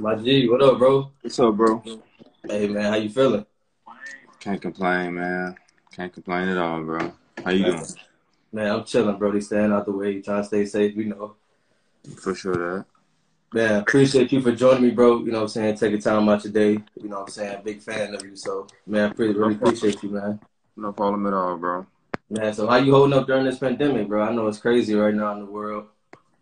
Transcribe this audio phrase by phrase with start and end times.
[0.00, 1.12] My G, what up, bro?
[1.20, 1.82] What's up, bro?
[2.48, 3.44] Hey, man, how you feeling?
[4.38, 5.56] Can't complain, man.
[5.94, 7.12] Can't complain at all, bro.
[7.44, 7.84] How you doing?
[8.50, 9.30] Man, I'm chilling, bro.
[9.30, 11.34] They staying out the way, trying to stay safe, you know.
[12.16, 12.86] For sure that.
[13.52, 15.18] Man, appreciate you for joining me, bro.
[15.18, 15.76] You know what I'm saying?
[15.76, 16.82] Taking time out your day.
[16.96, 17.60] You know what I'm saying?
[17.62, 18.36] Big fan of you.
[18.36, 20.40] So, man, pretty, really appreciate you, man.
[20.78, 21.86] No problem at all, bro.
[22.30, 24.22] Man, so how you holding up during this pandemic, bro?
[24.22, 25.88] I know it's crazy right now in the world.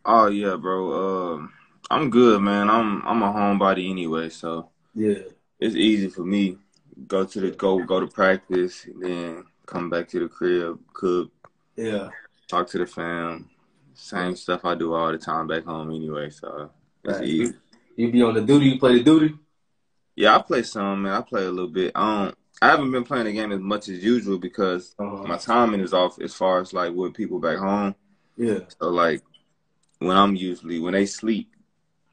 [0.05, 1.33] Oh yeah, bro.
[1.33, 1.53] Um,
[1.91, 2.69] I'm good, man.
[2.69, 5.23] I'm I'm a homebody anyway, so Yeah.
[5.59, 6.59] it's easy for me.
[7.07, 11.31] Go to the go go to practice, then come back to the crib, cook,
[11.77, 12.11] Yeah.
[12.49, 13.49] talk to the fam.
[13.95, 16.71] Same stuff I do all the time back home anyway, so
[17.05, 17.27] it's Right.
[17.29, 17.55] easy.
[17.97, 19.35] You be on the duty, you play the duty?
[20.15, 21.13] Yeah, I play some, man.
[21.13, 21.93] I play a little bit.
[21.95, 22.35] I don't.
[22.61, 25.25] I haven't been playing the game as much as usual because Uh-huh.
[25.27, 27.95] my timing is off as far as like with people back home.
[28.37, 28.61] Yeah.
[28.81, 29.23] So like
[30.01, 31.51] when I'm usually when they sleep,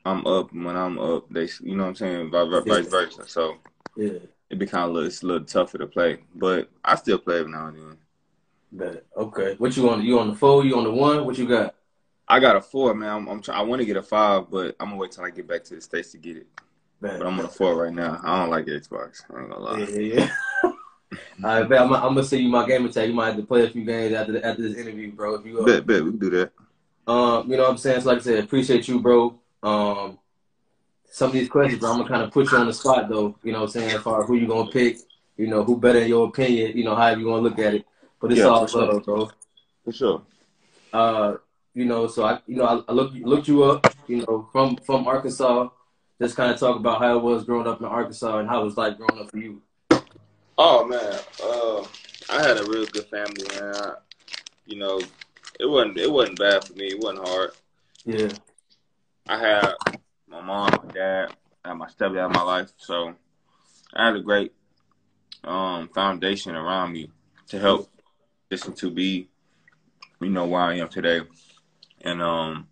[0.05, 0.54] I'm up.
[0.54, 3.27] When I'm up, they you know what I'm saying, vice, vice versa.
[3.27, 3.58] So
[3.98, 4.20] Yeah.
[4.50, 7.52] it be kind of it's a little tougher to play, but I still play every
[7.52, 7.98] now and then.
[8.71, 9.05] Bet.
[9.18, 9.55] Okay.
[9.57, 10.04] What you on?
[10.04, 10.63] You on the four?
[10.63, 11.26] You on the one?
[11.26, 11.76] What you got?
[12.27, 13.10] I got a four, man.
[13.10, 15.30] I'm, I'm try, I want to get a five, but I'm gonna wait till I
[15.30, 16.48] get back to the states to get it.
[17.02, 17.20] Bet.
[17.20, 18.20] But I'm on a four right now.
[18.24, 19.24] I don't like Xbox.
[19.34, 19.80] I ain't gonna lie.
[19.80, 20.30] Yeah, yeah.
[20.63, 20.71] All
[21.43, 21.82] right, bet.
[21.82, 23.08] I'm, I'm gonna send you my gamertag.
[23.08, 25.35] You might have to play a few games after the, after this interview, bro.
[25.35, 26.52] If you Bet, bet we can do that.
[27.08, 28.02] Um, you know what I'm saying?
[28.02, 29.40] So like I said, appreciate you, bro.
[29.66, 30.20] Um,
[31.10, 33.35] some of these questions, bro, I'm gonna kind of put you on the spot, though.
[33.44, 33.91] You know what I'm saying?
[33.96, 34.98] As far as who you gonna pick,
[35.38, 37.86] you know, who better in your opinion, you know, how you gonna look at it.
[38.20, 38.93] But it's Yeah, all for sure.
[38.93, 39.32] love, bro.
[39.84, 40.21] For sure.
[40.93, 41.36] Uh,
[41.74, 44.77] you know, so I, you know, I, I looked looked you up, you know, from
[44.77, 45.70] from Arkansas.
[46.21, 48.66] Just kind of talk about how it was growing up in Arkansas and how it
[48.66, 49.62] was like growing up for you.
[50.58, 51.82] Oh man, uh,
[52.30, 53.76] I had a real good family, man.
[53.76, 53.93] I,
[54.66, 54.99] you know,
[55.60, 56.88] it wasn't it wasn't bad for me.
[56.88, 57.52] It wasn't hard.
[58.05, 58.30] Yeah,
[59.27, 59.73] I had
[60.27, 63.15] my mom, my dad, I had my stepdad in my life, so
[63.93, 64.53] I had a great
[65.44, 67.09] um, foundation around me
[67.47, 67.90] to help
[68.51, 69.30] listen to be,
[70.22, 71.22] you know, where I am today.
[72.02, 72.68] And um,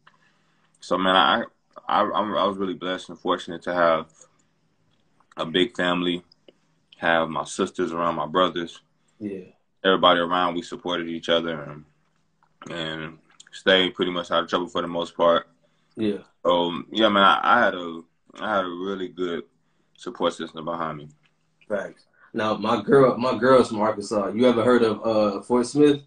[0.79, 1.43] so man, I
[1.87, 4.11] I I'm, I was really blessed and fortunate to have
[5.35, 6.23] a big family,
[6.97, 8.79] have my sisters around, my brothers,
[9.19, 9.45] yeah,
[9.83, 10.53] everybody around.
[10.53, 11.85] We supported each other and
[12.69, 13.17] and
[13.51, 15.47] stayed pretty much out of trouble for the most part.
[15.95, 16.19] Yeah.
[16.45, 18.01] Um, yeah, man, I, I had a
[18.39, 19.43] I had a really good
[19.97, 21.09] support system behind me.
[21.67, 22.05] Facts.
[22.33, 24.29] Now, my girl, my girl's from Arkansas.
[24.29, 26.01] You ever heard of uh Fort Smith?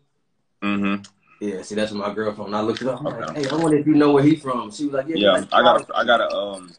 [0.63, 1.03] Mm hmm
[1.41, 2.55] Yeah, see, that's where my girl from.
[2.55, 2.99] I looked it up.
[2.99, 4.71] I'm like, hey, I wonder if you know where he from.
[4.71, 5.17] She was like, yeah.
[5.17, 6.73] Yeah, like, I got a, I got a um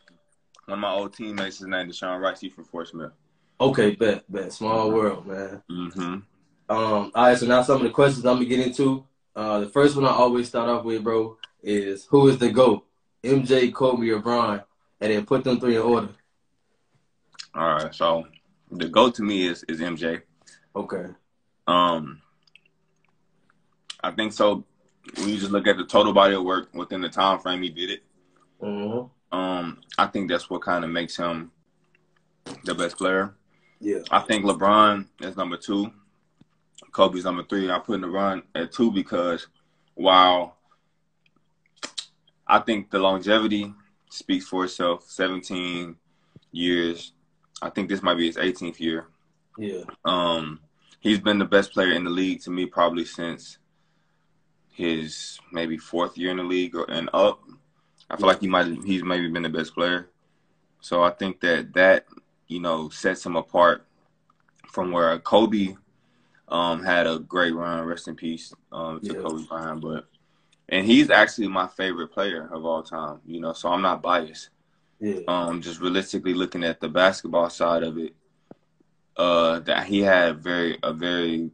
[0.66, 1.60] one of my old teammates.
[1.60, 2.42] His name is Sean Rice.
[2.42, 3.12] He's from Fort Smith.
[3.60, 4.54] Okay, bet, bet.
[4.54, 5.64] Small world, man.
[5.72, 6.02] Mm-hmm.
[6.02, 6.24] Um,
[6.70, 9.06] all right, so now some of the questions I'm gonna get into.
[9.36, 12.87] Uh, the first one I always start off with, bro, is who is the GOAT?
[13.24, 14.62] MJ, Kobe, or Bron?
[15.00, 16.10] And then put them three in order.
[17.54, 18.26] All right, so
[18.72, 20.22] the go to me is is MJ.
[20.76, 21.06] Okay.
[21.68, 22.22] Um,
[24.04, 24.64] I think so.
[25.18, 27.70] When you just look at the total body of work within the time frame he
[27.70, 28.04] did it,
[28.62, 29.38] Mm-hmm.
[29.38, 31.52] um, I think that's what kind of makes him
[32.66, 33.36] the best player.
[33.80, 34.00] Yeah.
[34.10, 35.92] I think LeBron is number two.
[36.92, 37.70] Kobe's number three.
[37.70, 39.48] I put in LeBron at two because
[39.94, 40.57] while
[42.48, 43.74] I think the longevity
[44.10, 45.96] speaks for itself, 17
[46.52, 47.14] years.
[47.62, 49.08] I think this might be his 18th year.
[49.58, 49.84] Yeah.
[50.06, 50.60] Um,
[51.00, 53.58] he's been the best player in the league to me probably since
[54.72, 57.42] his maybe fourth year in the league or and up.
[58.10, 60.10] I feel like he might he's maybe been the best player.
[60.80, 62.06] So I think that that
[62.48, 63.86] you know sets him apart
[64.72, 65.76] from where Kobe
[66.48, 67.84] um, had a great run.
[67.86, 69.22] Rest in peace um, to Yeah.
[69.22, 70.06] Kobe Bryant, but
[70.70, 73.20] and he's actually my favorite player of all time.
[73.26, 74.50] You know, so I'm not biased
[75.00, 75.20] Yeah.
[75.28, 78.16] um, just realistically looking at the basketball side of it,
[79.16, 81.52] uh, that he had very a very,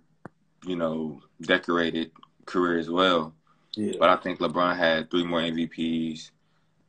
[0.65, 2.11] you know, decorated
[2.45, 3.33] career as well.
[3.75, 3.93] Yeah.
[3.99, 6.31] But I think LeBron had three more MVPs,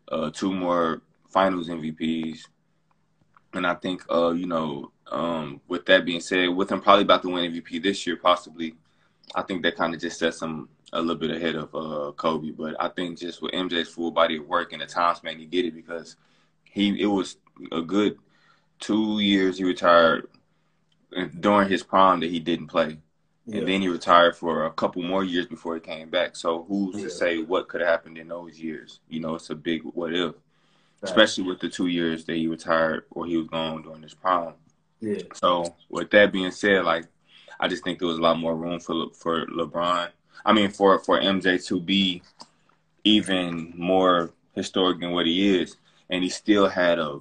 [0.09, 2.47] uh, two more Finals MVPs,
[3.55, 7.23] and I think, uh, you know, um, with that being said, with him probably about
[7.23, 8.75] to win MVP this year, possibly,
[9.35, 12.51] I think that kind of just sets him a little bit ahead of uh, Kobe.
[12.53, 15.47] But I think just with MJ's full body of work and the time span he
[15.47, 16.17] did it because
[16.65, 17.37] he it was
[17.73, 18.17] a good
[18.81, 20.29] two years he retired
[21.41, 22.99] during his prime that he didn't play.
[23.47, 23.59] Yeah.
[23.59, 26.35] And then he retired for a couple more years before he came back.
[26.35, 27.05] So who's Yeah.
[27.05, 29.01] to say what could have happened in those years?
[29.09, 30.35] You know, it's a big what if, Right.
[31.03, 34.55] especially with the two years that he retired or he was gone during his prime.
[35.01, 35.19] Yeah.
[35.35, 37.07] So with that being said, like
[37.61, 40.11] I just think there was a lot more room for Le- for LeBron.
[40.45, 42.23] I mean, for for MJ to be
[43.05, 45.77] even more historic than what he is,
[46.11, 47.21] and he still had a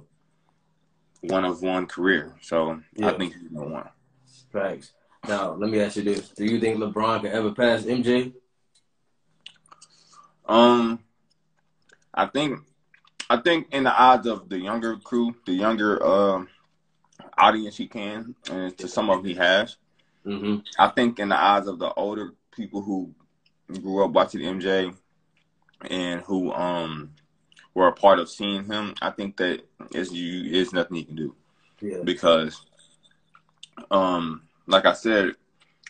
[1.20, 2.34] one of one career.
[2.40, 3.10] So Yeah.
[3.10, 3.84] I think he's gonna win.
[4.52, 4.92] Facts.
[5.26, 8.32] Now, let me ask you this: Do you think LeBron can ever pass MJ?
[10.46, 11.00] Um,
[12.12, 12.60] I think,
[13.30, 16.48] I think in the odds of the younger crew, the younger um
[17.38, 19.76] audience, he can, and to some of them he has.
[20.26, 20.56] Mm-hmm.
[20.78, 23.12] I think in the eyes of the older people who
[23.82, 24.94] grew up watching MJ
[25.90, 27.12] and who um
[27.74, 29.62] were a part of seeing him, I think that
[29.92, 31.34] is you is nothing you can do
[31.80, 31.98] Yeah.
[32.04, 32.62] because
[33.90, 35.32] um like I said,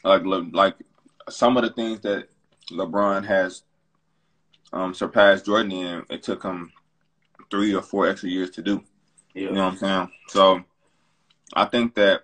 [0.03, 0.77] like like
[1.29, 2.29] some of the things that
[2.71, 3.63] LeBron has
[4.73, 6.73] um surpassed Jordan in, it took him
[7.51, 8.83] three or four extra years to do.
[9.35, 9.49] Yeah.
[9.49, 10.11] You know what I'm saying?
[10.29, 10.65] So
[11.53, 12.23] I think that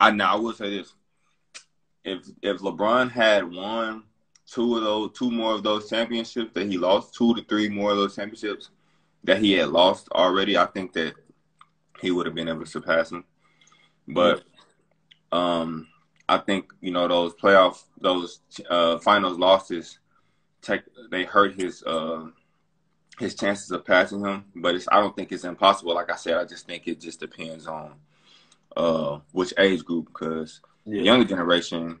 [0.00, 0.92] I now I will say this.
[2.04, 4.04] If if LeBron had won
[4.46, 7.92] two of those two more of those championships that he lost, two to three more
[7.92, 8.70] of those championships
[9.24, 11.14] that he had lost already, I think that
[12.00, 13.24] he would have been able to surpass him.
[14.08, 14.44] But
[15.32, 15.88] um
[16.28, 19.98] I think, you know, those playoff those uh finals losses
[20.62, 22.26] take they hurt his uh
[23.18, 25.94] his chances of passing him, but I don't think it's impossible.
[25.94, 27.94] Like I said, I just think it just depends on
[28.76, 31.02] uh which age group because Yeah.
[31.02, 32.00] younger generation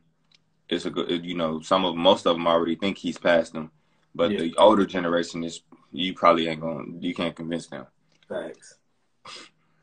[0.68, 3.70] is a good you know some of most of them already think he's passed them,
[4.14, 4.40] but Yeah.
[4.40, 5.62] the older generation is
[5.92, 7.86] you probably ain't going you can't convince them.
[8.28, 8.78] Thanks.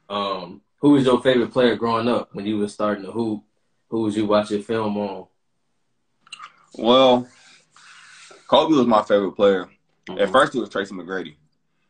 [0.09, 3.44] Um, who was your favorite player growing up when you was starting to hoop?
[3.89, 5.27] Who was you watching film on?
[6.77, 7.27] Well,
[8.47, 9.69] Kobe was my favorite player.
[10.09, 10.31] At Mhm.
[10.31, 11.35] first, it was Tracy McGrady.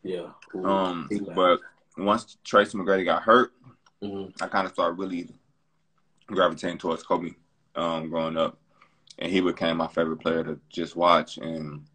[0.04, 0.32] Yeah.
[0.56, 1.60] Ooh, Um, but
[1.98, 3.54] once Tracy McGrady got hurt,
[4.02, 4.34] Mhm.
[4.42, 5.30] I kind of started really
[6.28, 7.32] gravitating towards Kobe
[7.76, 8.58] um, growing up,
[9.18, 11.38] and he became my favorite player to just watch.
[11.38, 11.86] And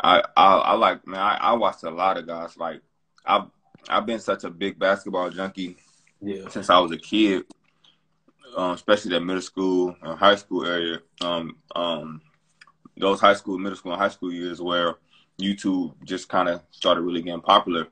[0.00, 2.56] I, I, I like man, I, I watched a lot of guys.
[2.56, 2.80] Like
[3.24, 3.44] I've,
[3.88, 5.76] I've been such a big basketball junkie
[6.20, 6.48] yeah.
[6.48, 7.44] since I was a kid,
[8.56, 11.00] um, especially that middle school and high school area.
[11.20, 12.20] Um, um,
[12.96, 14.96] those high school, middle school, and high school years where
[15.38, 17.88] YouTube just kind of started really getting popular.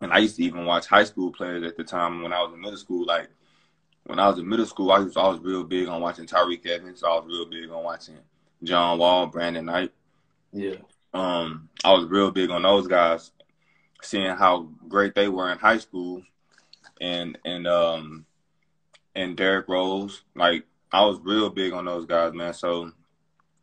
[0.00, 2.52] And I used to even watch high school players at the time when I was
[2.52, 3.06] in middle school.
[3.06, 3.28] Like
[4.06, 7.02] when I was in middle school, I was always real big on watching Tyreke Evans.
[7.02, 8.16] I was real big on watching
[8.62, 9.92] John Wall, Brandon Knight.
[10.52, 10.76] Yeah.
[11.12, 13.32] Um, I was real big on those guys,
[14.02, 16.22] seeing how great they were in high school,
[17.00, 18.26] and and um
[19.14, 20.22] and Derrick Rose.
[20.34, 22.54] Like I was real big on those guys, man.
[22.54, 22.92] So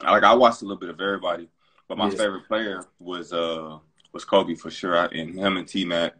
[0.01, 1.47] like I watched a little bit of everybody,
[1.87, 2.17] but my Yeah.
[2.17, 3.77] favorite player was uh
[4.11, 4.97] was Kobe for sure.
[4.97, 6.15] I, and him and T Mac.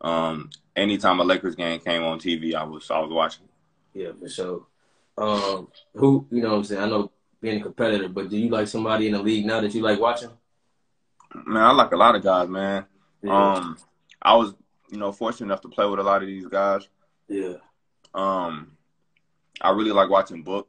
[0.00, 3.44] Um, anytime a Lakers game came on TV, I was I was watching.
[3.94, 4.66] Yeah, for sure.
[5.18, 6.82] Um, who you know what I'm saying?
[6.82, 7.10] I know
[7.40, 9.98] being a competitor, but do you like somebody in the league now that you like
[10.00, 10.30] watching?
[11.46, 12.86] Man, I like a lot of guys, man.
[13.22, 13.54] Yeah.
[13.54, 13.76] Um,
[14.22, 14.54] I was
[14.90, 16.88] you know fortunate enough to play with a lot of these guys.
[17.28, 17.54] yeah.
[18.14, 18.72] Um,
[19.60, 20.68] I really like watching Book.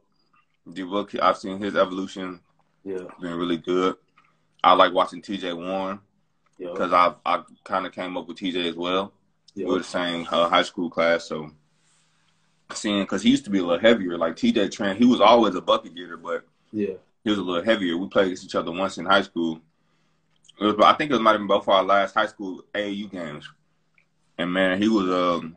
[0.71, 2.39] D Book, I've seen his evolution
[2.83, 3.05] Yeah.
[3.19, 3.95] been really good.
[4.63, 5.53] I like watching T.J.
[5.53, 5.99] Warren
[6.59, 6.69] Yeah.
[6.71, 8.69] because I I kind of came up with T.J.
[8.69, 9.11] as well.
[9.55, 9.65] Yeah.
[9.65, 11.49] We were the same uh, high school class, so
[12.75, 14.17] seeing because he used to be a little heavier.
[14.17, 14.69] Like T.J.
[14.69, 16.93] Trent, he was always a bucket getter, but Yeah.
[17.23, 17.97] he was a little heavier.
[17.97, 19.61] We played against each other once in high school.
[20.59, 23.09] It was, I think it was might have been both our last high school AAU
[23.11, 23.49] games.
[24.37, 25.55] And man, he was um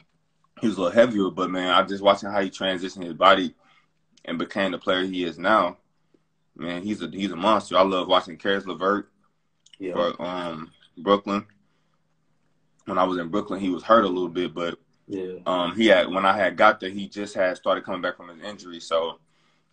[0.61, 3.55] he was a little heavier, but man, I just watching how he transitioned his body
[4.25, 5.77] and became the player he is now.
[6.57, 7.77] Man, he's a he's a monster.
[7.77, 9.09] I love watching Caris LeVert
[9.79, 9.93] Yeah.
[9.95, 11.47] for um Brooklyn.
[12.87, 15.35] When I was in Brooklyn, he was hurt a little bit, but Yeah.
[15.47, 18.29] um he had when I had got there, he just had started coming back from
[18.29, 19.19] his injury, so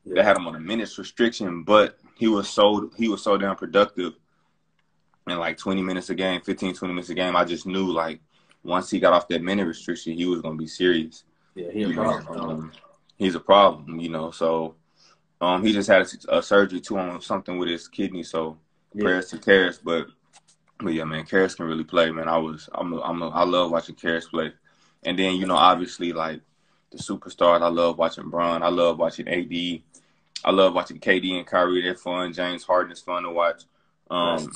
[0.06, 3.56] they had him on a minutes restriction, but he was so he was so damn
[3.56, 4.14] productive
[5.28, 7.36] in like 20 minutes a game, 15, 20 minutes a game.
[7.36, 8.20] I just knew like
[8.64, 11.24] once he got off that minute restriction, he was gonna be serious.
[11.56, 11.72] Yeah.
[11.72, 12.50] He a problem.
[12.50, 12.72] um,
[13.18, 14.32] he's a problem, you know.
[14.32, 14.76] So
[15.40, 18.24] um, he just had a, a surgery too on something with his kidney.
[18.24, 18.58] So
[18.94, 19.04] Yeah.
[19.04, 20.08] prayers to Caris, but
[20.80, 22.28] but yeah, man, Caris can really play, man.
[22.28, 24.52] I was I'm a, I'm a, I love watching Caris play,
[25.04, 26.42] and then you know obviously like
[26.92, 27.62] the superstars.
[27.62, 28.64] I love watching Bron.
[28.64, 29.82] I love watching AD.
[30.44, 31.82] I love watching KD and Kyrie.
[31.84, 32.34] They're fun.
[32.34, 33.64] James Harden is fun to watch.
[34.10, 34.52] Um,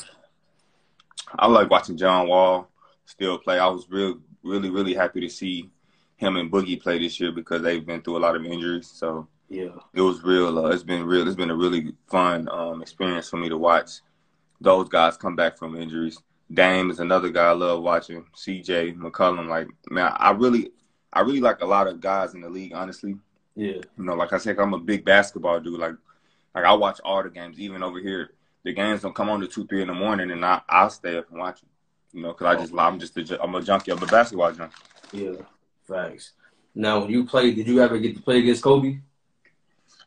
[1.37, 2.69] I like watching John Wall
[3.05, 3.59] still play.
[3.59, 5.69] I was real really really happy to see
[6.17, 8.87] him and Boogie play this year because they've been through a lot of injuries.
[8.93, 9.75] So Yeah.
[9.93, 10.57] it was real.
[10.57, 11.27] Uh, it's been real.
[11.27, 13.99] It's been a really fun um, experience for me to watch
[14.61, 16.17] those guys come back from injuries.
[16.53, 18.25] Dame is another guy I love watching.
[18.35, 20.71] CJ McCollum, like man, I really,
[21.11, 22.73] I really like a lot of guys in the league.
[22.73, 23.15] Honestly,
[23.55, 23.73] Yeah.
[23.97, 25.79] you know, like I said, I'm a big basketball dude.
[25.79, 25.95] Like,
[26.53, 28.31] like I watch all the games, even over here.
[28.63, 31.17] The games don't come on to two, three in the morning, and I I'll stay
[31.17, 31.69] up and watch them.
[32.13, 33.91] You know, because I just I'm just a, I'm a junkie.
[33.91, 34.75] I'm a basketball junkie.
[35.11, 35.33] Yeah.
[35.87, 36.31] Facts.
[36.73, 38.99] Now, when you played, did you ever get to play against Kobe?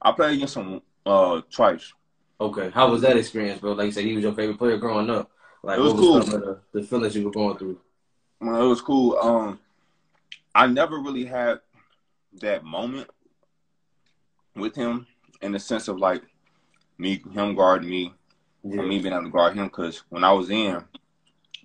[0.02, 1.92] I played against him uh, twice.
[2.40, 3.72] Okay, how was that experience, bro?
[3.72, 5.30] Like you said, he was your favorite player growing up.
[5.62, 6.20] Like, It was was cool.
[6.20, 7.80] the, the feelings you were going through?
[8.40, 9.16] Well, it was cool.
[9.18, 9.58] Um,
[10.54, 11.60] I never really had
[12.40, 13.08] that moment
[14.54, 15.06] with him
[15.42, 16.22] in the sense of like
[16.98, 18.12] me, him guarding me,
[18.62, 19.66] Yeah, me being able to guard him.
[19.66, 20.82] Because when I was in,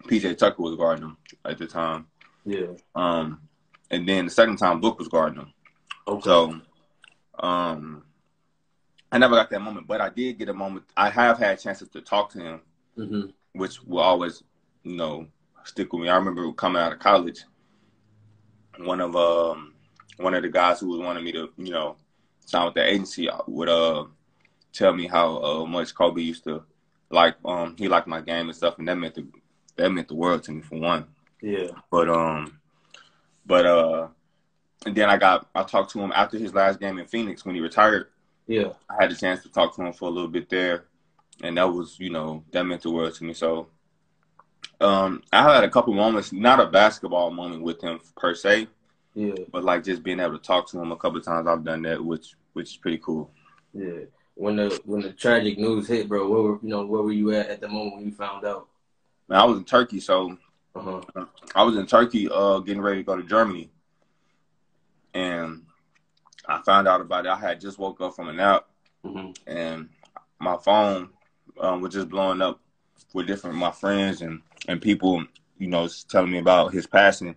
[0.08, 2.08] PJ Tucker was guarding him at the time.
[2.46, 2.68] yeah.
[2.96, 3.42] Um,
[3.92, 5.54] and then the second time, Book was guarding him.
[6.08, 6.22] Okay.
[6.24, 6.60] So,
[7.40, 8.04] um,
[9.12, 10.86] I never got that moment, but I did get a moment.
[10.98, 12.62] I have had chances to talk to him,
[12.96, 13.22] hmm
[13.54, 14.44] which will always,
[14.84, 15.28] you know,
[15.64, 16.10] stick with me.
[16.10, 17.44] I remember coming out of college,
[18.78, 19.74] one of um
[20.18, 21.96] one of the guys who was wanting me to, you know,
[22.40, 24.06] sign with the agency would uh
[24.72, 26.64] tell me how uh, much Kobe used to
[27.10, 29.26] like um he liked my game and stuff, and that meant the
[29.76, 31.08] that meant the world to me for one.
[31.42, 31.72] Yeah.
[31.92, 32.60] But um,
[33.46, 34.08] but uh,
[34.86, 37.56] and then I got I talked to him after his last game in Phoenix when
[37.56, 38.08] he retired.
[38.48, 38.74] Yeah.
[38.90, 40.86] I had a chance to talk to him for a little bit there,
[41.42, 43.34] and that was you know that meant the world to me.
[43.34, 43.68] So
[44.82, 48.68] um, I had a couple moments, not a basketball moment with him per se,
[49.16, 49.36] Yeah.
[49.52, 51.48] but like just being able to talk to him a couple of times.
[51.48, 53.32] I've done that, which which is pretty cool.
[53.74, 54.06] Yeah.
[54.36, 57.34] When the when the tragic news hit, bro, where were you know where were you
[57.34, 58.68] at at the moment when you found out?
[59.28, 60.38] Man, I was in Turkey, so
[60.76, 60.82] Uh
[61.16, 61.26] huh.
[61.56, 63.70] I was in Turkey, uh, getting ready to go to Germany,
[65.14, 65.64] and
[66.48, 67.30] I found out about it.
[67.30, 68.66] I had just woke up from a nap,
[69.04, 69.90] hmm and
[70.40, 71.10] my phone
[71.60, 72.60] um, was just blowing up
[73.14, 75.24] with different my friends and and people,
[75.58, 77.36] you know, telling me about his passing.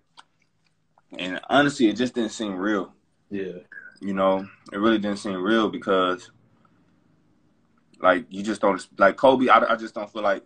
[1.18, 2.92] And honestly, it just didn't seem real.
[3.30, 3.58] Yeah.
[4.00, 6.30] You know, it really didn't seem real because,
[8.00, 9.48] like, you just don't like Kobe.
[9.48, 10.44] I, I just don't feel like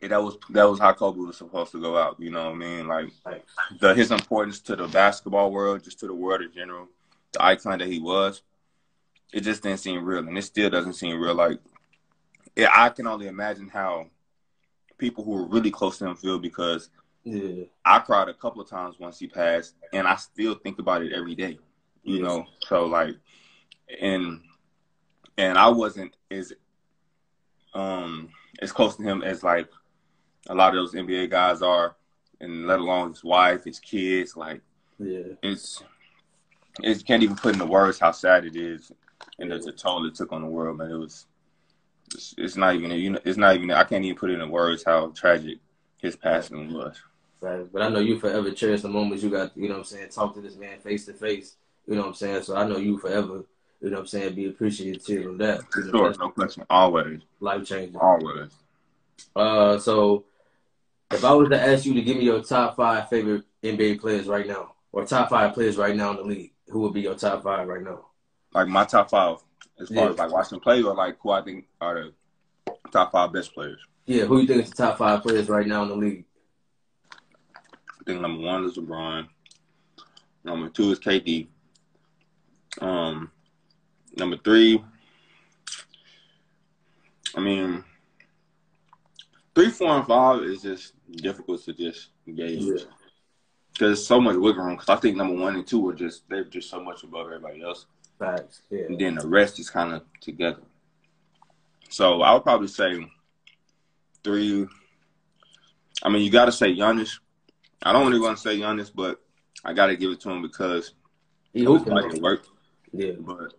[0.00, 2.16] that was that was how Kobe was supposed to go out.
[2.18, 2.88] You know what I mean?
[2.88, 3.44] Like Like,
[3.78, 6.88] the his importance to the basketball world, just to the world in general,
[7.32, 8.42] the icon that he was,
[9.32, 11.34] it just didn't seem real, and it still doesn't seem real.
[11.34, 11.60] Like,
[12.56, 14.06] yeah, I can only imagine how
[14.98, 16.90] people who were really close to him feel because
[17.24, 17.64] yeah.
[17.84, 21.12] I cried a couple of times once he passed, and I still think about it
[21.12, 21.58] every day.
[22.04, 22.22] You Yes.
[22.22, 23.16] know, so like,
[24.00, 24.40] and
[25.38, 26.52] and I wasn't as
[27.74, 28.28] um
[28.60, 29.68] as close to him as like
[30.48, 31.96] a lot of those NBA guys are,
[32.40, 34.36] and let alone his wife, his kids.
[34.36, 34.60] Like,
[34.98, 35.34] Yeah.
[35.42, 35.82] it's
[36.82, 38.90] it can't even put into words how sad it is
[39.38, 40.78] and the, the toll it took on the world.
[40.78, 41.26] Man, it was
[42.14, 44.50] it's, it's not even you know it's not even I can't even put it in
[44.50, 45.58] words how tragic
[45.98, 47.00] his passing was.
[47.40, 47.66] Right.
[47.72, 50.08] But I know you forever cherish the moments you got, you know what I'm saying,
[50.10, 51.56] talk to this man face to face.
[51.88, 52.42] You know what I'm saying?
[52.44, 53.44] So I know you forever,
[53.80, 55.60] you know what I'm saying, be appreciative of that.
[55.76, 56.64] You know, Sure, no question.
[56.70, 57.96] Always, life changing.
[57.96, 58.52] always.
[59.34, 60.24] Uh so
[61.10, 64.26] if I was to ask you to give me your top five favorite NBA players
[64.26, 67.14] right now, or top five players right now in the league, who would be your
[67.14, 68.06] top five right now?
[68.54, 69.38] Like my top five,
[69.80, 70.10] as far Yeah.
[70.10, 72.12] as like watching play, or like who I think are the
[72.90, 73.80] top five best players.
[74.06, 76.24] Yeah, who you think is the top five players right now in the league?
[77.12, 79.28] I think number one is LeBron.
[80.44, 81.46] Number two is KD.
[82.80, 83.30] Um,
[84.16, 84.82] number three,
[87.36, 87.84] I mean,
[89.54, 92.72] three, four, and five is just difficult to just gauge Yeah.
[92.72, 92.86] because
[93.78, 94.74] there's so much wiggle room.
[94.76, 97.62] Because I think number one and two are just they're just so much above everybody
[97.62, 97.86] else,
[98.22, 98.62] Facts.
[98.70, 98.84] Yeah.
[98.86, 100.60] and then the rest is kind of together.
[101.90, 103.06] So I would probably say
[104.24, 104.66] three.
[106.02, 107.18] I mean, you got to say Giannis.
[107.82, 109.20] I don't really want to say Giannis, but
[109.64, 110.94] I got to give it to him because
[111.52, 111.92] He his hooping.
[111.94, 112.46] body of work.
[112.92, 113.12] Yeah.
[113.18, 113.54] But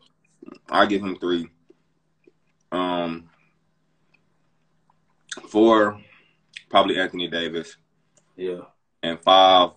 [0.69, 1.49] I give him three.
[2.71, 3.29] Um,
[5.49, 5.99] four,
[6.69, 7.77] probably Anthony Davis,
[8.35, 8.61] Yeah.
[9.03, 9.71] and five.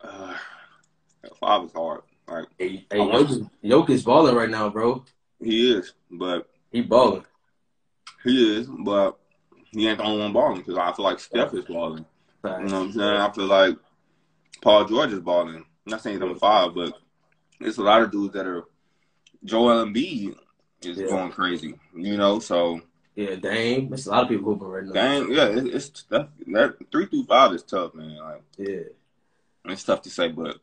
[0.00, 0.34] Uh,
[1.40, 2.02] five is hard.
[2.28, 5.04] Like Hey, hey Jokic, Jokic balling right now, bro.
[5.40, 7.24] he is, but He balling.
[8.24, 9.18] he is, but
[9.70, 12.04] he ain't the only one balling because I feel like Steph is balling.
[12.44, 13.02] You know what I'm saying?
[13.20, 13.76] I feel like
[14.62, 15.56] Paul George is balling.
[15.56, 16.94] I'm not saying he's number five, but
[17.60, 18.64] it's a lot of dudes that are.
[19.44, 20.34] Joel Embiid
[20.82, 21.06] is Yeah.
[21.06, 21.74] going crazy.
[21.94, 22.80] You know, so
[23.14, 23.92] Yeah, Dame.
[23.92, 24.92] It's a lot of people hooping right now.
[24.92, 28.16] Dang, yeah, it, it's that, that three through five is tough, man.
[28.18, 28.80] Like Yeah.
[29.66, 30.58] it's tough to say, but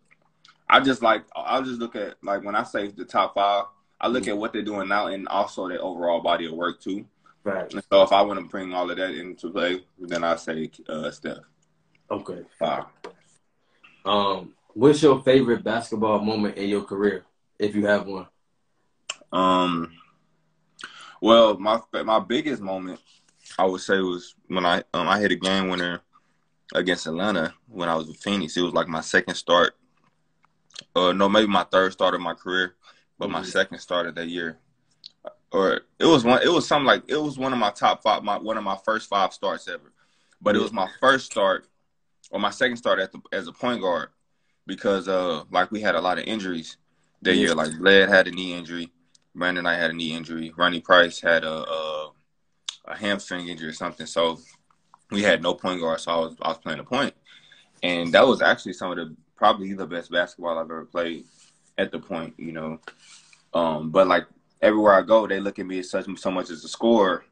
[0.70, 3.66] I just like I'll just look at like when I say the top five,
[4.00, 7.06] I look at what they're doing now and also their overall body of work too.
[7.44, 7.72] Right.
[7.74, 10.72] And so if I want to bring all of that into play, then I say
[10.88, 11.38] uh, Steph
[12.10, 12.42] Okay.
[12.58, 12.86] five.
[14.06, 17.26] Um, what's your favorite basketball moment in your career,
[17.60, 18.28] if you have one?
[19.32, 19.94] Um,
[21.22, 23.00] well, my my biggest moment
[23.58, 26.02] I would say was when I um I hit a game winner
[26.74, 28.58] against Atlanta when I was with Phoenix.
[28.58, 29.76] It was like my second start
[30.96, 32.76] uh, no, maybe my third start of my career,
[33.20, 33.46] but my Mhm.
[33.46, 34.58] second start of that year,
[35.52, 36.42] or it was one.
[36.42, 38.78] It was something like it was one of my top five, my one of my
[38.84, 39.92] first five starts ever.
[40.42, 41.68] But it was my first start
[42.32, 44.10] or my second start at the, as a point guard
[44.66, 46.78] because uh like we had a lot of injuries
[47.22, 47.56] that year.
[47.56, 48.92] Like Led had a knee injury,
[49.36, 52.12] Brandon I had a knee injury, Ronnie Price had a a,
[52.86, 54.06] a hamstring injury or something.
[54.06, 54.40] So
[55.12, 57.14] we had no point guard, so I was I was playing the point,
[57.82, 61.26] and that was actually some of the probably the best basketball I've ever played
[61.78, 62.34] at the point.
[62.38, 62.80] You know,
[63.54, 64.26] um, but like
[64.62, 67.26] everywhere I go, they look at me as such so much as a scorer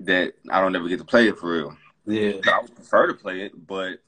[0.00, 1.76] that I don't ever get to play it for real.
[2.04, 2.32] Yeah.
[2.52, 4.00] I would prefer to play it, but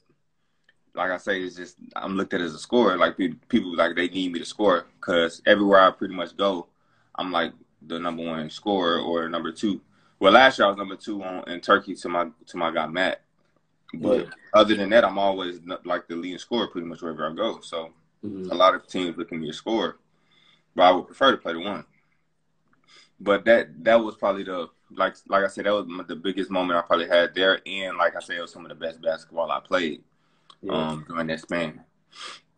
[0.94, 2.98] like I say, it's just I'm looked at as a scorer.
[2.98, 6.66] Like people like they need me to score because everywhere I pretty much go,
[7.14, 7.54] I'm like
[7.86, 9.80] the number one scorer or number two.
[10.20, 12.86] Well, last year I was number two on in Turkey to my to my guy
[12.86, 13.22] Matt.
[13.95, 14.30] But Yeah.
[14.52, 17.61] other than that, I'm always like the leading scorer pretty much wherever I go.
[17.61, 17.92] So
[18.25, 18.50] Mhm.
[18.50, 19.99] a lot of teams look at me as scorer,
[20.75, 21.85] but I would prefer to play the one.
[23.21, 26.78] But that that was probably the like like I said that was the biggest moment
[26.78, 29.50] I probably had there, and like I said, it was some of the best basketball
[29.50, 30.02] I played
[30.62, 30.73] Yeah.
[30.75, 31.85] um during that span.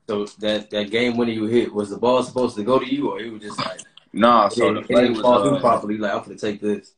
[0.08, 3.10] So that that game when you hit was the ball supposed to go to you
[3.10, 3.80] or it was just like
[4.12, 5.96] No, so it the play was uh, properly?
[5.98, 6.94] Like I'm gonna take this.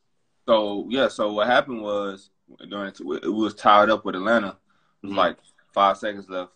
[0.49, 1.09] so yeah.
[1.09, 2.31] So what happened was
[2.69, 4.57] during it was tied up with Atlanta.
[5.03, 5.17] It was Mhm.
[5.17, 5.37] like
[5.73, 6.53] five seconds left.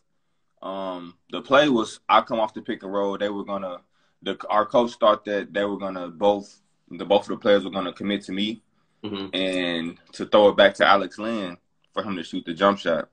[0.63, 3.19] Um, the play was I come off the pick and roll.
[3.19, 3.81] They were gonna
[4.23, 6.61] the our coach thought that they were gonna both
[6.91, 8.63] the both of the players were gonna commit to me
[9.05, 9.31] Mhm.
[9.35, 11.59] and to throw it back to Alex Len
[11.93, 13.09] for him to shoot the jump shot.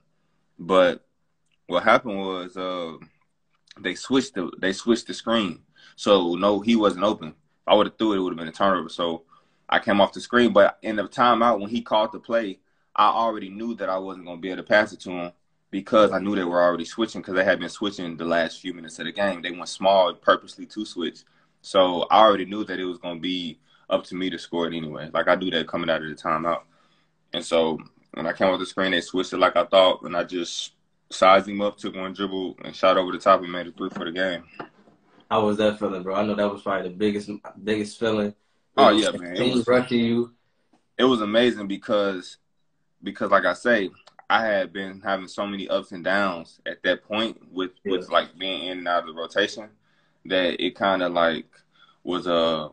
[0.57, 1.05] But
[1.67, 2.93] what happened was uh,
[3.79, 5.63] they switched the they switched the screen.
[5.95, 7.29] So no, he wasn't open.
[7.29, 8.89] If I would have threw it, it would have been a turnover.
[8.89, 9.23] So
[9.69, 10.53] I came off the screen.
[10.53, 12.59] But in the timeout when he called the play,
[12.95, 15.31] I already knew that I wasn't gonna be able to pass it to him
[15.71, 18.73] because I knew they were already switching because they had been switching the last few
[18.73, 19.41] minutes of the game.
[19.41, 21.23] They went small purposely to switch.
[21.61, 24.75] So I already knew that it was gonna be up to me to score it
[24.75, 25.09] anyway.
[25.13, 26.61] Like I knew that coming out of the timeout.
[27.33, 27.79] And so
[28.13, 30.73] when I came off the screen, they switched it like I thought, and I just
[31.09, 33.89] sized him up, took one dribble, and shot over the top and made a three
[33.89, 34.43] for the game.
[35.31, 36.15] How was that feeling, bro?
[36.15, 37.29] I know that was probably the biggest
[37.63, 38.35] biggest feeling.
[38.77, 39.35] Oh, yeah, man.
[39.35, 40.33] It was- rushing you.
[40.97, 42.37] It was amazing because,
[43.03, 43.89] because like I say,
[44.29, 48.37] I had been having so many ups and downs at that point with with like
[48.37, 49.69] being in and out of the rotation
[50.25, 51.45] that it kind of like
[52.03, 52.69] was a,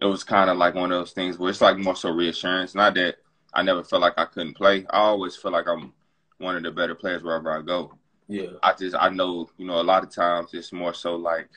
[0.00, 2.74] it was kind of like one of those things where it's like more so reassurance.
[2.74, 3.16] Not that
[3.54, 4.86] I never felt like I couldn't play.
[4.90, 5.92] I always feel like I'm
[6.38, 7.94] one of the better players wherever I go.
[8.28, 8.52] Yeah.
[8.62, 11.50] I just I know you know a lot of times it's more so like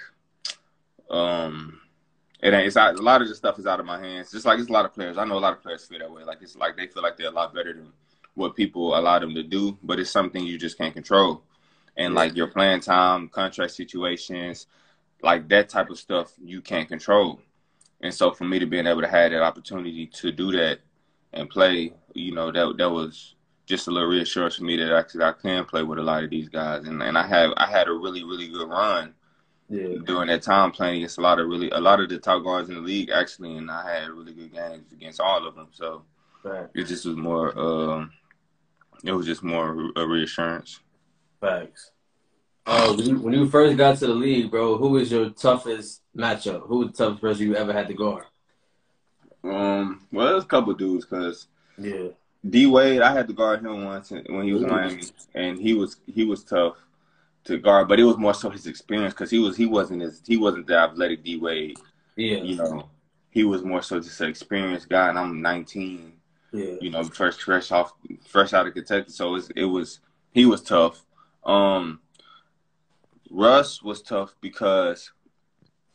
[1.09, 1.79] um
[2.41, 4.31] it ain't it's out, a lot of the stuff is out of my hands.
[4.31, 5.17] Just like it's a lot of players.
[5.17, 6.23] I know a lot of players feel that way.
[6.23, 7.91] Like it's like they feel like they're a lot better than
[8.35, 11.43] what people allow them to do, but it's something you just can't control.
[11.97, 12.19] And Yeah.
[12.21, 14.67] like your playing time, contract situations,
[15.21, 17.39] like that type of stuff you can't control.
[18.01, 20.79] And so for me to being able to have that opportunity to do that
[21.33, 25.23] and play, you know, that that was just a little reassurance for me that actually
[25.23, 26.85] I can play with a lot of these guys.
[26.85, 29.13] And and I have I had a really, really good run
[29.67, 29.97] Yeah.
[30.05, 32.69] during that time playing against a lot of really a lot of the top guards
[32.69, 35.69] in the league actually and I had really good games against all of them.
[35.71, 36.03] So
[36.43, 36.67] Right.
[36.75, 38.11] it just was more um
[39.03, 40.79] it was just more a reassurance.
[41.41, 41.91] Facts.
[42.67, 46.01] Uh, when you, when you first got to the league, bro, who was your toughest
[46.17, 46.65] matchup?
[46.67, 48.25] Who was the toughest person you ever had to guard?
[49.43, 51.47] Um well there's a couple dudes because
[51.77, 52.09] Yeah.
[52.47, 55.01] D Wade, I had to guard him once when he was in Miami,
[55.33, 56.77] and he was he was tough
[57.45, 60.21] to guard, but it was more so his experience because he was he wasn't as
[60.25, 61.77] he wasn't the athletic D Wade,
[62.15, 62.37] Yeah.
[62.37, 62.89] you know.
[63.29, 66.13] He was more so just an experienced guy, and I'm 19,
[66.53, 66.75] Yeah.
[66.81, 67.93] you know, fresh fresh off
[68.27, 69.99] fresh out of Kentucky, so it's, it was
[70.31, 71.05] he was tough.
[71.43, 71.99] Um,
[73.29, 75.11] Russ was tough because,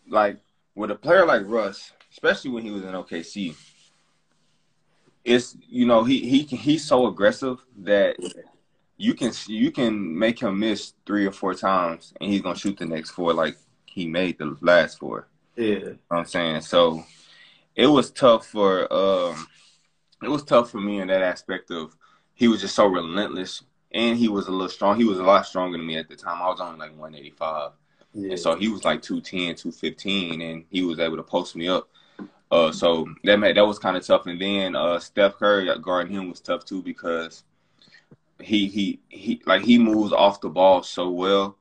[0.08, 0.38] like,
[0.74, 3.54] with a player like Russ, especially when he was in OKC,
[5.24, 8.16] it's you know he he he's so aggressive that
[9.00, 12.76] you can you can make him miss three or four times and he's gonna shoot
[12.76, 15.26] the next four like he made the last four.
[15.56, 15.66] Yeah.
[15.66, 17.04] You know what I'm saying so
[17.74, 19.46] it was tough for um
[20.22, 21.96] it was tough for me in that aspect of
[22.34, 24.96] he was just so relentless and he was a little strong.
[24.96, 26.42] He was a lot stronger than me at the time.
[26.42, 27.72] I was only like 185.
[28.12, 28.30] Yeah.
[28.30, 31.88] And so he was like 210, 215, and he was able to post me up.
[32.50, 34.26] Uh, so that made, that was kind of tough.
[34.26, 37.44] And then uh, Steph Curry guarding him was tough too because
[38.40, 41.56] he he he like he moves off the ball so well,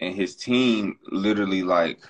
[0.00, 2.00] and his team literally like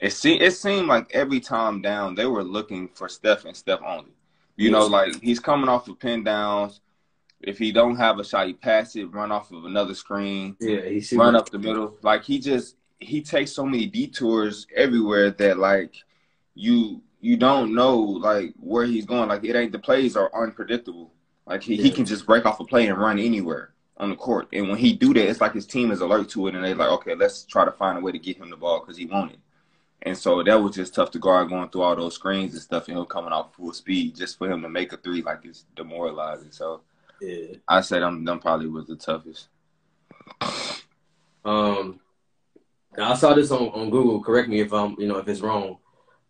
[0.00, 3.80] it seemed it seemed like every time down they were looking for Steph and Steph
[3.86, 4.12] only.
[4.56, 6.80] You know, like he's coming off of pin downs.
[7.40, 10.82] If he don't have a shot, he pass it, run off of another screen yeah.
[10.82, 11.96] He run up the middle.
[12.02, 15.94] Like he just he takes so many detours everywhere that like
[16.54, 19.28] you you don't know like where he's going.
[19.28, 21.12] Like it ain't the plays are unpredictable.
[21.50, 21.82] Like he, yeah.
[21.82, 24.46] he can just break off a play and run anywhere on the court.
[24.52, 26.76] And when he do that, it's like his team is alert to it, and they're
[26.76, 29.06] like, okay, let's try to find a way to get him the ball because he
[29.06, 29.38] wanted.
[30.02, 32.86] And so that was just tough to guard going through all those screens and stuff,
[32.86, 35.64] and him coming off full speed just for him to make a three like it's
[35.74, 36.52] demoralizing.
[36.52, 36.82] So
[37.20, 39.48] yeah, I said I'm them probably was the toughest.
[41.44, 41.98] Um,
[42.96, 44.22] I saw this on, on Google.
[44.22, 45.78] Correct me if I'm you know if it's wrong.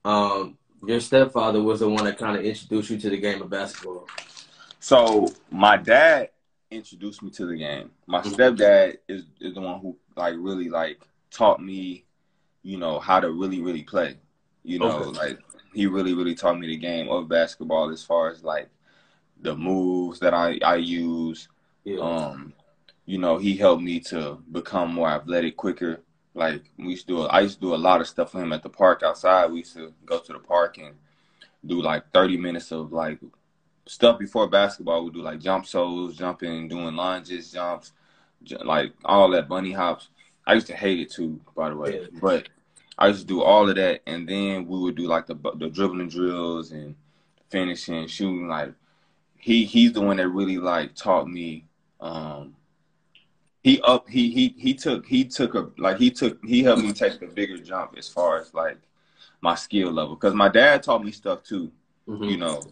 [0.03, 0.57] Um,
[0.87, 4.09] your stepfather was the one that kind of introduced you to the game of basketball.
[4.81, 6.31] So my dad
[6.71, 7.91] introduced me to the game.
[8.07, 12.05] My stepdad is is the one who like really like taught me
[12.63, 14.17] you know, how to really, really play.
[14.63, 15.19] You know, okay.
[15.19, 15.39] like
[15.73, 18.69] he really, really taught me the game of basketball as far as like
[19.41, 21.49] the moves that I, I use.
[21.85, 22.01] Yeah.
[22.01, 22.53] Um,
[23.07, 26.01] you know, he helped me to become more athletic quicker.
[26.35, 28.53] Like we used to do, I used to do a lot of stuff for him
[28.53, 29.51] at the park outside.
[29.51, 30.95] We used to go to the park and
[31.65, 33.19] do like 30 minutes of like
[33.91, 35.05] stuff before basketball.
[35.05, 37.93] We do like jump soles, jumping, doing lunges, jumps,
[38.63, 40.09] like all that bunny hops.
[40.47, 42.01] I used to hate it too, by the way.
[42.01, 42.21] Yeah.
[42.21, 42.49] But
[42.97, 45.69] I used to do all of that, and then we would do like the the
[45.69, 46.95] dribbling drills and
[47.51, 48.47] finishing, shooting.
[48.47, 48.73] Like
[49.37, 51.65] he he's the one that really like taught me.
[52.01, 52.55] Um,
[53.65, 56.93] he up he he he took he took a like he took he helped me
[56.93, 58.79] take a bigger jump as far as like
[59.41, 61.73] my skill level because my dad taught me stuff too,
[62.07, 62.25] mm-hmm.
[62.25, 62.63] you know.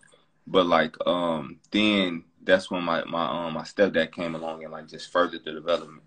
[0.50, 4.88] But like um then that's when my my um my stepdad came along and like
[4.88, 6.02] just furthered the development.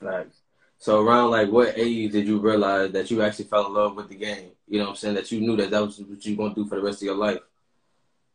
[0.00, 0.28] Right.
[0.78, 4.08] So around like what age did you realize that you actually fell in love with
[4.08, 4.50] the game?
[4.68, 5.14] You know what I'm saying?
[5.14, 7.02] That you knew that that was what you were going to do for the rest
[7.02, 7.40] of your life.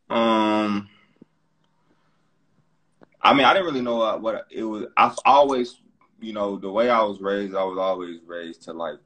[0.08, 0.88] Um,
[3.20, 4.86] I mean, I didn't really know what it was.
[4.96, 5.80] I always,
[6.20, 8.98] you know, the way I was raised, I was always raised to like,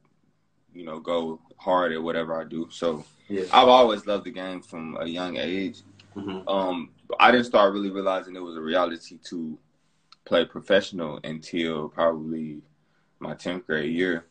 [0.73, 2.67] you know, go hard at whatever I do.
[2.71, 3.43] So yeah.
[3.53, 5.81] I've always loved the game from a young age.
[6.17, 6.47] Mm-hmm.
[6.47, 9.57] Um, I didn't start really realizing it was a reality to
[10.25, 12.61] play professional until probably
[13.19, 14.25] my 10th grade year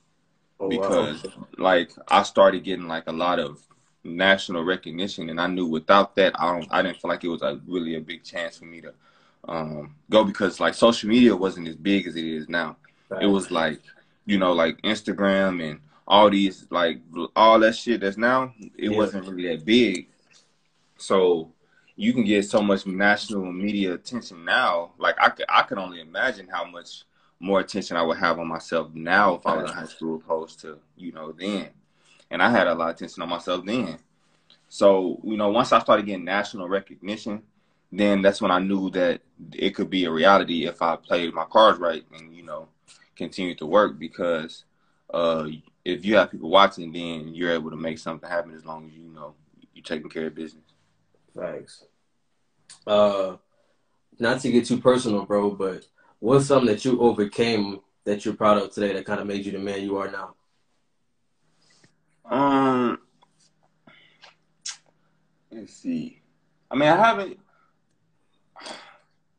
[0.60, 1.46] oh, because wow.
[1.58, 3.60] like I started getting like a lot of
[4.04, 7.42] national recognition and I knew without that I don't I didn't feel like it was
[7.42, 8.94] a really a big chance for me to
[9.48, 12.76] um, go because like social media wasn't as big as it is now.
[13.08, 13.22] Right.
[13.22, 13.80] It was like
[14.26, 17.00] you know like Instagram and all these like
[17.34, 18.96] all that shit that's now it yeah.
[18.96, 20.08] wasn't really that big.
[20.98, 21.52] So
[21.96, 24.92] you can get so much national media attention now.
[24.98, 27.04] Like I could I could only imagine how much
[27.40, 30.60] more attention I would have on myself now if I was in high school opposed
[30.60, 31.68] to, you know, then.
[32.30, 33.98] And I had a lot of attention on myself then.
[34.68, 37.42] So, you know, once I started getting national recognition,
[37.92, 39.20] then that's when I knew that
[39.52, 42.68] it could be a reality if I played my cards right and, you know,
[43.14, 44.64] continued to work because
[45.12, 45.46] uh,
[45.84, 48.92] if you have people watching, then you're able to make something happen as long as
[48.92, 49.34] you know
[49.72, 50.65] you're taking care of business.
[51.36, 51.84] Thanks.
[52.86, 53.36] Uh,
[54.18, 55.86] not to get too personal, bro, but
[56.18, 59.52] what's something that you overcame that you're proud of today that kind of made you
[59.52, 60.34] the man you are now?
[62.24, 62.98] Um,
[65.50, 66.22] let's see.
[66.70, 67.38] I mean, I haven't.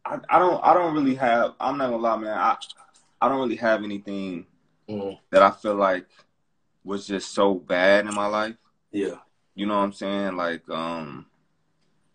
[0.06, 0.64] I, I don't.
[0.64, 1.56] I don't really have.
[1.60, 2.38] I'm not gonna lie, man.
[2.38, 2.56] I
[3.22, 4.46] I don't really have anything
[4.88, 5.18] mm.
[5.32, 6.08] that I feel like
[6.84, 8.56] was just so bad in my life.
[8.92, 9.16] Yeah.
[9.56, 10.38] You know what I'm saying?
[10.38, 11.26] Like, um,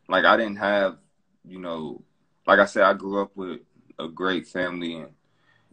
[0.09, 0.99] like I didn't have,
[1.45, 2.03] you know,
[2.47, 3.61] like I said, I grew up with
[3.99, 5.11] a great family and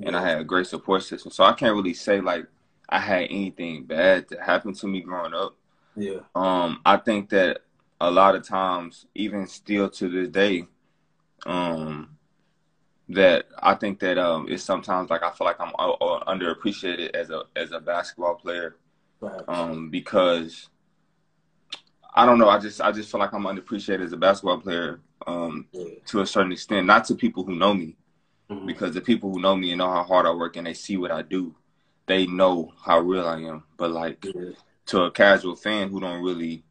[0.02, 1.32] and I had a great support system.
[1.32, 2.46] So I can't really say like
[2.88, 5.56] I had anything bad that happened to me growing up.
[5.96, 6.20] Yeah.
[6.36, 7.64] Um, I think that
[8.02, 10.66] a lot of times, even still to this day,
[11.46, 12.18] um,
[13.10, 17.30] that I think that um, it's sometimes like I feel like I'm uh, underappreciated as
[17.30, 18.78] a as a basketball player,
[19.48, 20.70] um, because
[22.14, 22.50] I don't know.
[22.50, 25.86] I just I just feel like I'm underappreciated as a basketball player um, yeah.
[26.08, 26.88] to a certain extent.
[26.88, 27.96] Not to people who know me,
[28.50, 28.66] mm-hmm.
[28.66, 30.98] because the people who know me and know how hard I work and they see
[30.98, 31.56] what I do,
[32.08, 33.64] they know how real I am.
[33.78, 34.52] But like yeah.
[34.88, 36.64] to a casual fan who don't really,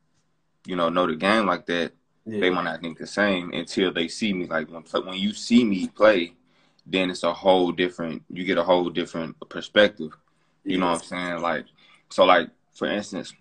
[0.67, 1.93] you know, know the game like that,
[2.27, 2.41] yeah.
[2.41, 4.47] they might not think the same until they see me.
[4.47, 6.35] Like when when you see me play,
[6.87, 8.23] then it's a whole different.
[8.31, 10.13] You get a whole different perspective.
[10.65, 11.43] You know what I'm saying?
[11.43, 11.67] Like
[12.11, 13.33] so, like for instance,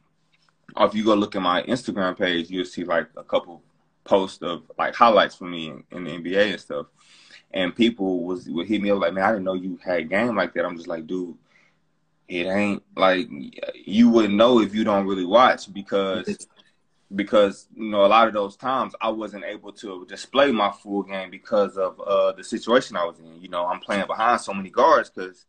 [0.79, 3.61] if you go look at my Instagram page, you'll see like a couple
[4.03, 6.87] posts of like highlights for me in, in the NBA and stuff
[7.51, 10.35] and people was would hit me up like, man, I didn't know you had game
[10.35, 10.65] like that.
[10.65, 11.35] I'm just like, dude,
[12.27, 13.27] it ain't like
[13.73, 16.47] you wouldn't know if you don't really watch because
[17.15, 21.03] because you know a lot of those times I wasn't able to display my full
[21.03, 23.41] game because of uh, the situation I was in.
[23.41, 25.45] You know, I'm playing behind so many guards because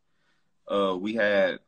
[0.68, 1.59] uh, we had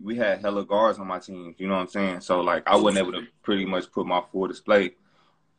[0.00, 1.54] we had hella guards on my team.
[1.58, 2.20] You know what I'm saying?
[2.20, 4.92] So like I wasn't able to pretty much put my full display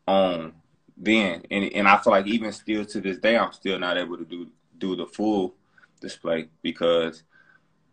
[0.07, 0.53] on
[0.97, 4.17] then, and and I feel like even still to this day, I'm still not able
[4.17, 5.55] to do do the full
[6.01, 7.23] display because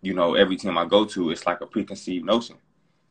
[0.02, 2.56] you know every team I go to, it's like a preconceived notion.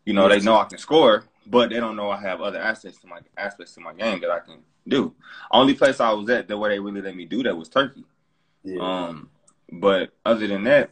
[0.05, 2.99] You know, they know I can score, but they don't know I have other aspects
[3.01, 5.13] to my aspects to my game that I can do.
[5.51, 8.05] Only place I was at that where they really let me do that was Turkey.
[8.63, 8.81] Yeah.
[8.81, 9.29] Um,
[9.71, 10.89] but other than that,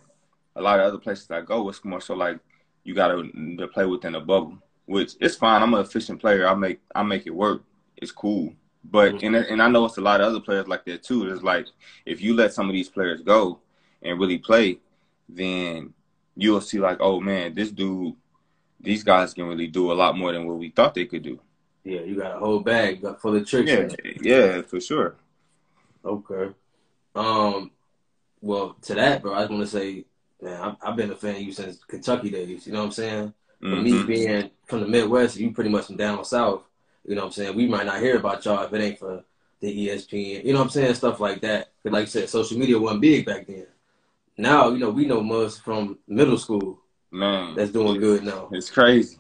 [0.58, 2.40] a lot of other places I go, it's more so like
[2.84, 5.62] you got to play within a bubble, which it's fine.
[5.62, 6.48] I'm an efficient player.
[6.48, 7.64] I make I make it work.
[7.96, 8.54] It's cool.
[8.84, 9.36] But mm-hmm.
[9.36, 11.30] and and I know it's a lot of other players like that too.
[11.30, 11.68] It's like
[12.06, 13.60] if you let some of these players go
[14.02, 14.80] and really play,
[15.30, 15.94] then
[16.36, 18.16] you'll see like, oh man, this dude,
[18.80, 21.40] these guys can really do a lot more than what we thought they could do.
[21.84, 23.96] Yeah, you got a whole bag full of tricks.
[24.02, 25.16] Yeah, yeah, for sure.
[26.04, 26.54] Okay.
[27.16, 27.72] Um.
[28.40, 30.06] Well, to that, bro, I just want to say,
[30.42, 32.68] man, I've, I've, been a fan of you since Kentucky days.
[32.68, 33.34] You know what I'm saying?
[33.64, 33.76] Mm-hmm.
[33.76, 34.08] For me mm-hmm.
[34.08, 36.64] being from the Midwest, you pretty much from down south.
[37.06, 37.56] You know what I'm saying?
[37.56, 39.24] We might not hear about y'all if it ain't for
[39.62, 40.44] the ESPN.
[40.44, 40.96] You know what I'm saying?
[40.96, 41.72] Stuff like that.
[41.84, 43.68] But like you said, social media wasn't big back then.
[44.38, 46.80] Now, you know, we know most from middle school.
[47.10, 47.56] Man.
[47.56, 48.50] That's doing good now.
[48.52, 49.18] It's crazy.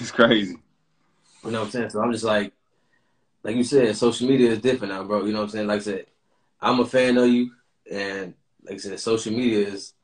[0.00, 0.56] It's crazy.
[1.44, 1.90] You know what I'm saying?
[1.90, 2.52] So I'm just like,
[3.42, 5.24] like you said, social media is different now, bro.
[5.24, 5.66] You know what I'm saying?
[5.66, 6.06] Like I said,
[6.60, 7.50] I'm a fan of you,
[7.90, 9.94] and like I said, social media is.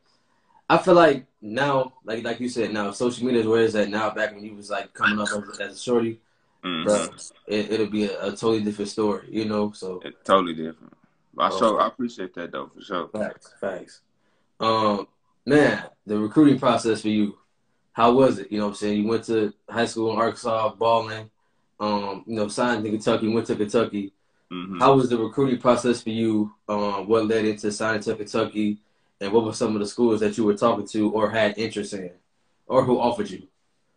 [0.69, 3.89] I feel like now, like like you said, now social media is where it's at
[3.89, 4.11] now.
[4.11, 6.21] Back when you was like coming up as, as a shorty,
[6.65, 6.85] mm-hmm.
[6.85, 7.09] bro,
[7.47, 9.73] it, will be a, a, totally different story, you know.
[9.73, 10.93] So it's totally different.
[11.39, 13.09] I oh, sure I appreciate that though for sure.
[13.09, 14.01] Facts, facts.
[14.59, 15.07] Um,
[15.45, 17.37] man, the recruiting process for you
[17.97, 18.53] how was it?
[18.53, 19.03] You know what I'm saying?
[19.03, 21.31] You went to high school in Arkansas, balling,
[21.81, 24.13] um, you know, signed to Kentucky, went to Kentucky.
[24.53, 24.81] Mm-hmm.
[24.81, 26.53] How was the recruiting process for you?
[26.69, 28.81] Um, what led into signing to Kentucky?
[29.21, 31.95] And what were some of the schools that you were talking to or had interest
[31.95, 32.11] in?
[32.67, 33.47] Or who offered you?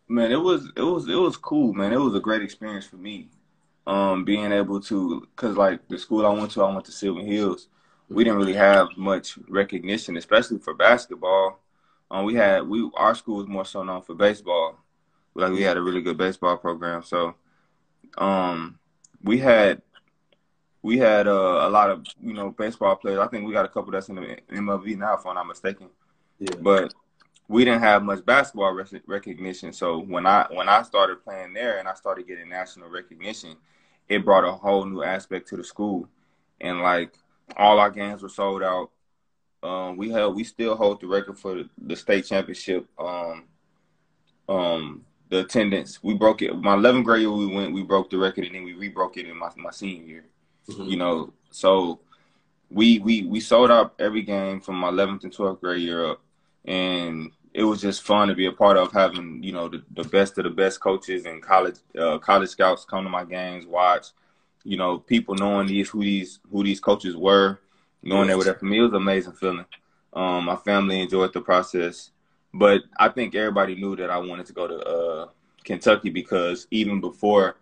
[0.08, 1.92] Man, it was it was it was cool, man.
[1.92, 3.28] It was a great experience for me.
[3.86, 7.26] Um, being able to, cause like the school I went to, I went to Sylvan
[7.26, 7.68] Hills.
[8.08, 11.60] We didn't really have much recognition, especially for basketball.
[12.10, 14.76] Um, we had we our school was more so known for baseball.
[15.34, 17.02] Like we had a really good baseball program.
[17.02, 17.34] So,
[18.18, 18.78] um,
[19.22, 19.82] we had
[20.82, 23.18] we had uh, a lot of you know baseball players.
[23.18, 25.88] I think we got a couple that's in the MLB now, if I'm not mistaken.
[26.38, 26.54] Yeah.
[26.60, 26.94] But
[27.48, 29.72] we didn't have much basketball recognition.
[29.72, 33.56] So when I when I started playing there and I started getting national recognition,
[34.08, 36.08] it brought a whole new aspect to the school.
[36.60, 37.12] And like
[37.56, 38.90] all our games were sold out.
[39.62, 42.86] Um, we held, we still hold the record for the state championship.
[42.98, 43.44] Um,
[44.48, 46.56] um, the attendance, we broke it.
[46.56, 49.28] My 11th grade year, we went, we broke the record, and then we rebroke it
[49.28, 50.24] in my my senior year.
[50.70, 50.90] Mm-hmm.
[50.90, 52.00] You know, so
[52.70, 56.20] we we we sold out every game from my 11th and 12th grade year up,
[56.64, 60.04] and it was just fun to be a part of having you know the, the
[60.04, 64.08] best of the best coaches and college uh, college scouts come to my games, watch.
[64.62, 67.58] You know, people knowing these who these who these coaches were,
[68.02, 68.78] knowing they were there for me.
[68.78, 69.64] It was amazing feeling.
[70.12, 72.10] Um, my family enjoyed the process,
[72.52, 75.28] but I think everybody knew that I wanted to go to uh,
[75.64, 77.56] Kentucky because even before,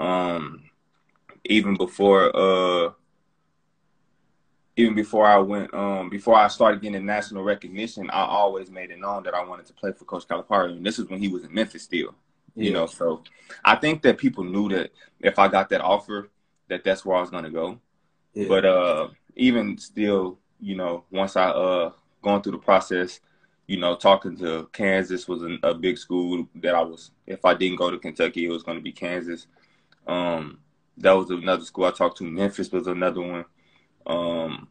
[0.00, 0.64] um,
[1.50, 2.90] even before, uh,
[4.76, 8.98] even before I went, um, before I started getting national recognition, I always made it
[8.98, 11.44] known that I wanted to play for Coach Calipari, and this is when he was
[11.44, 12.14] in Memphis still.
[12.58, 13.22] You know, so
[13.66, 16.30] I think that people knew that if I got that offer,
[16.68, 17.78] that that's where I was gonna go.
[18.32, 18.48] Yeah.
[18.48, 23.20] But uh, even still, you know, once I uh going through the process,
[23.66, 27.10] you know, talking to Kansas was a, a big school that I was.
[27.26, 29.46] If I didn't go to Kentucky, it was going to be Kansas.
[30.06, 30.58] Um,
[30.98, 32.24] that was another school I talked to.
[32.24, 33.44] Memphis was another one.
[34.06, 34.68] Um,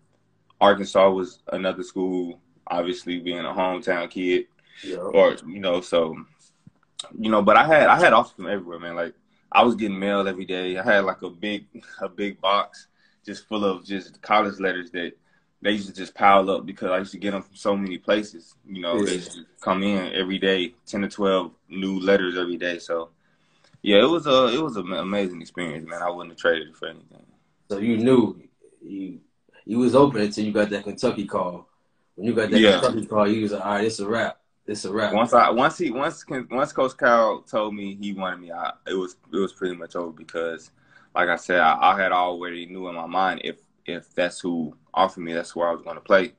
[0.59, 2.39] Arkansas was another school.
[2.67, 4.47] Obviously, being a hometown kid,
[4.83, 4.97] yeah.
[4.97, 6.15] or you know, so
[7.17, 7.41] you know.
[7.41, 8.95] But I had I had offers from everywhere, man.
[8.95, 9.13] Like
[9.51, 10.77] I was getting mail every day.
[10.77, 11.65] I had like a big
[12.01, 12.87] a big box
[13.25, 15.13] just full of just college letters that
[15.61, 17.97] they used to just pile up because I used to get them from so many
[17.97, 18.55] places.
[18.67, 19.05] You know, yeah.
[19.05, 22.77] they used to come in every day, ten to twelve new letters every day.
[22.79, 23.09] So,
[23.85, 26.01] yeah, it was a it was an amazing experience, man.
[26.01, 27.23] I wouldn't have traded it for anything.
[27.69, 28.41] So you knew
[28.81, 29.19] you
[29.63, 31.69] you was open until you got that Kentucky call.
[32.15, 32.79] When you got that yeah.
[32.79, 34.39] Kentucky call, you was like, all right, it's a wrap.
[34.65, 35.13] It's a wrap.
[35.13, 38.95] Once I once he once once Coach Cal told me he wanted me, I, it
[38.95, 40.71] was it was pretty much over because
[41.13, 44.75] like I said, I, I, had already knew in my mind if if that's who
[44.95, 46.33] offered me, that's where I was going to play.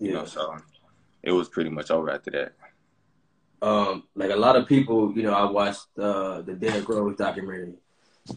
[0.00, 0.12] You yeah.
[0.14, 0.56] know, so
[1.22, 2.54] it was pretty much over after that.
[3.66, 7.74] Um, like a lot of people, you know, I watched uh, the Derrick Rose documentary,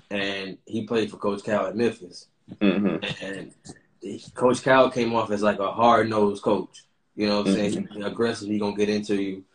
[0.10, 3.24] and he played for Coach Cal at Memphis, mm-hmm.
[3.24, 3.54] and
[4.34, 6.84] Coach Cal came off as like a hard nosed coach.
[7.16, 7.90] You know what I'm mm-hmm.
[7.94, 8.04] saying?
[8.04, 9.46] Aggressively gonna get into you.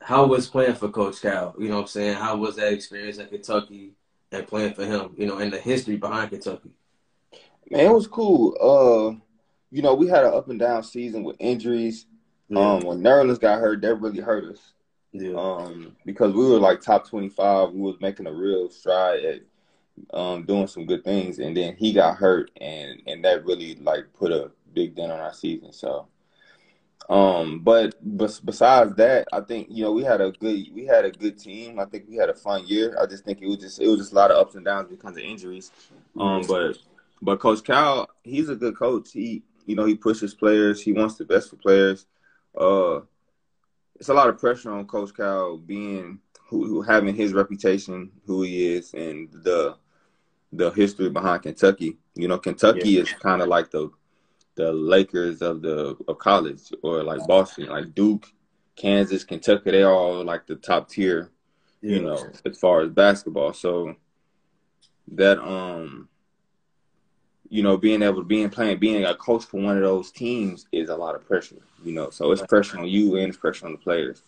[0.00, 1.56] how was playing for Coach Cal?
[1.58, 2.14] You know what I'm saying?
[2.14, 3.90] How was that experience at Kentucky
[4.30, 5.14] and playing for him?
[5.16, 6.70] You know, and the history behind Kentucky.
[7.68, 8.54] Man, it was cool.
[8.60, 9.20] Uh,
[9.72, 12.06] you know, we had an up and down season with injuries.
[12.48, 12.74] Yeah.
[12.74, 14.74] Um, when Nerlens got hurt, that really hurt us.
[15.18, 15.34] Yeah.
[15.34, 19.40] Um, because we were like top twenty five, we was making a real stride at
[20.12, 24.04] um doing some good things, and then he got hurt, and and that really like
[24.14, 25.72] put a big dent on our season.
[25.72, 26.06] So,
[27.08, 31.04] um, but but besides that, I think you know we had a good we had
[31.04, 31.78] a good team.
[31.78, 32.96] I think we had a fun year.
[33.00, 34.88] I just think it was just it was just a lot of ups and downs
[34.90, 35.70] because of injuries.
[36.18, 36.78] Um, but
[37.22, 39.12] but Coach Cal, he's a good coach.
[39.12, 40.82] He you know he pushes players.
[40.82, 42.06] He wants the best for players.
[42.56, 43.00] Uh,
[43.98, 48.42] it's a lot of pressure on Coach Cal being who, who having his reputation, who
[48.42, 49.76] he is, and the
[50.52, 51.96] the history behind Kentucky.
[52.14, 53.00] You know, Kentucky yeah.
[53.02, 53.90] is kind of like the
[54.54, 58.26] the Lakers of the of college, or like Boston, like Duke,
[58.76, 59.70] Kansas, Kentucky.
[59.70, 61.30] They all like the top tier.
[61.82, 61.96] Yeah.
[61.96, 63.52] You know, as far as basketball.
[63.52, 63.96] So
[65.12, 66.08] that um
[67.50, 70.66] you know, being able to being playing being a coach for one of those teams
[70.72, 72.10] is a lot of pressure, you know.
[72.10, 74.22] So it's pressure on you and it's pressure on the players.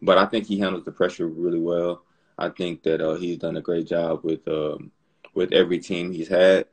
[0.00, 2.02] But I think he handles the pressure really well.
[2.38, 4.90] I think that uh, he's done a great job with um,
[5.34, 6.66] with every team he's had.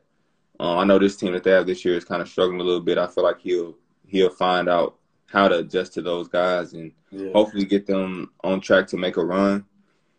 [0.58, 2.64] Uh, I know this team that they have this year is kind of struggling a
[2.64, 2.98] little bit.
[2.98, 3.76] I feel like he'll
[4.06, 7.30] he'll find out how to adjust to those guys and yeah.
[7.32, 9.64] hopefully get them on track to make a run.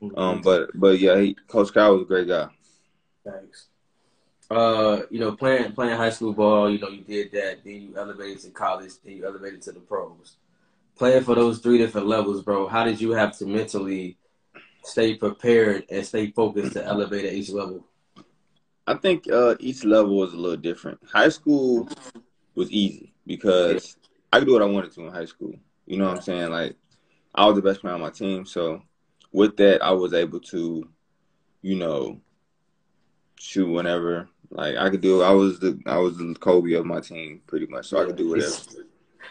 [0.02, 0.18] Mm-hmm.
[0.18, 2.48] Um, but but yeah, he, Coach Cal was a great guy.
[3.26, 3.71] Thanks
[4.52, 7.64] uh, you know, playing playing high school ball, you know, you did that.
[7.64, 8.92] Then you elevated to college.
[9.04, 10.36] Then you elevated to the pros.
[10.98, 12.68] Playing for those three different levels, bro.
[12.68, 14.18] How did you have to mentally
[14.84, 17.86] stay prepared and stay focused to elevate at each level?
[18.86, 21.00] I think uh, each level was a little different.
[21.12, 21.88] High school
[22.56, 23.96] was easy because
[24.34, 25.54] I could do what I wanted to in high school.
[25.86, 26.52] You know what I'm saying?
[26.52, 26.76] Like
[27.34, 28.82] I was the best player on my team, so
[29.32, 30.90] with that, I was able to,
[31.62, 32.20] you know,
[33.40, 34.28] shoot whenever.
[34.52, 35.22] Like I could do.
[35.22, 38.18] I was the I was the Kobe of my team pretty much, so I could
[38.18, 38.54] do whatever.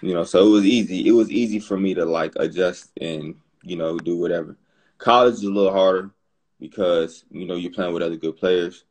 [0.01, 1.07] You know, so it was easy.
[1.07, 4.57] It was easy for me to like adjust and you know do whatever.
[4.97, 6.11] College is a little harder
[6.59, 8.85] because you know you're playing with other good players.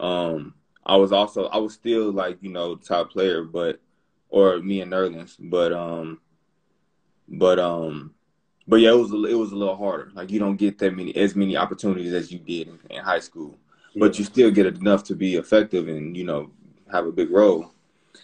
[0.00, 0.54] Um,
[0.84, 3.80] I was also I was still like you know top player, but
[4.28, 6.20] or me and Nerlens, but um,
[7.28, 8.12] but um,
[8.66, 10.10] but yeah, it was it was a little harder.
[10.14, 13.20] Like you don't get that many as many opportunities as you did in, in high
[13.20, 13.56] school
[13.96, 16.50] but you still get enough to be effective and you know
[16.90, 17.72] have a big role.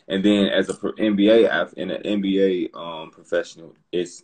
[0.09, 4.23] And then as a NBA in an NBA um, professional, it's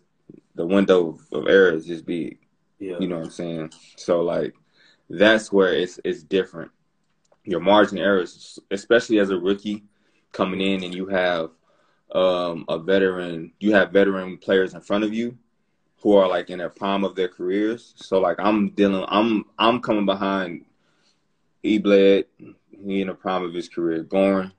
[0.55, 2.39] the window of error is just big.
[2.79, 2.99] Yeah.
[2.99, 3.73] You know what I'm saying?
[3.97, 4.55] So like
[5.09, 6.71] that's where it's it's different.
[7.45, 9.85] Your margin errors, especially as a rookie
[10.31, 11.51] coming in and you have
[12.15, 15.37] um, a veteran, you have veteran players in front of you
[15.99, 17.95] who are like in their prime of their careers.
[17.97, 20.65] So like I'm dealing, I'm I'm coming behind
[21.63, 22.27] he bled.
[22.85, 24.05] He in the prime of his career.
[24.05, 24.53] Goran,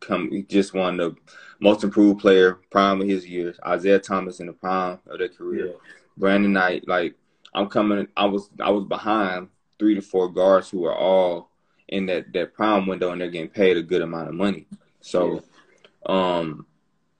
[0.00, 1.14] come, he just won the
[1.60, 3.58] most improved player, prime of his years.
[3.66, 5.66] Isaiah Thomas in the prime of their career.
[5.66, 5.72] Yeah.
[6.16, 7.14] Brandon Knight, like
[7.54, 8.06] I'm coming.
[8.16, 9.48] I was I was behind
[9.78, 11.50] three to four guards who are all
[11.88, 14.66] in that that prime window and they're getting paid a good amount of money.
[15.00, 15.42] So,
[16.06, 16.66] um,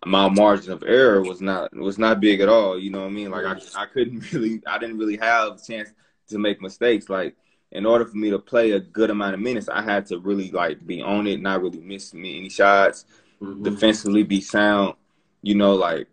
[0.05, 2.79] my margin of error was not was not big at all.
[2.79, 3.31] You know what I mean?
[3.31, 5.91] Like I I couldn't really I didn't really have a chance
[6.29, 7.09] to make mistakes.
[7.09, 7.37] Like
[7.73, 10.51] in order for me to play a good amount of minutes, I had to really
[10.51, 13.05] like be on it, not really miss any shots,
[13.41, 13.63] mm-hmm.
[13.63, 14.95] defensively be sound.
[15.43, 16.09] You know, like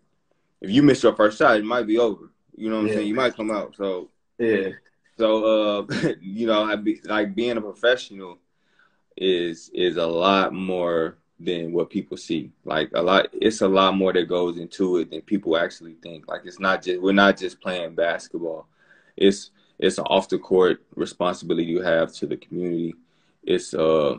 [0.61, 2.31] if you miss your first shot, it might be over.
[2.55, 2.91] You know what yeah.
[2.91, 3.07] I'm saying?
[3.07, 3.75] You might come out.
[3.75, 4.69] So yeah.
[5.17, 5.87] So uh,
[6.21, 8.39] you know, I be, like being a professional
[9.15, 12.51] is is a lot more than what people see.
[12.63, 16.27] Like a lot, it's a lot more that goes into it than people actually think.
[16.27, 18.67] Like it's not just we're not just playing basketball.
[19.15, 22.95] It's it's an off the court responsibility you have to the community.
[23.43, 24.17] It's uh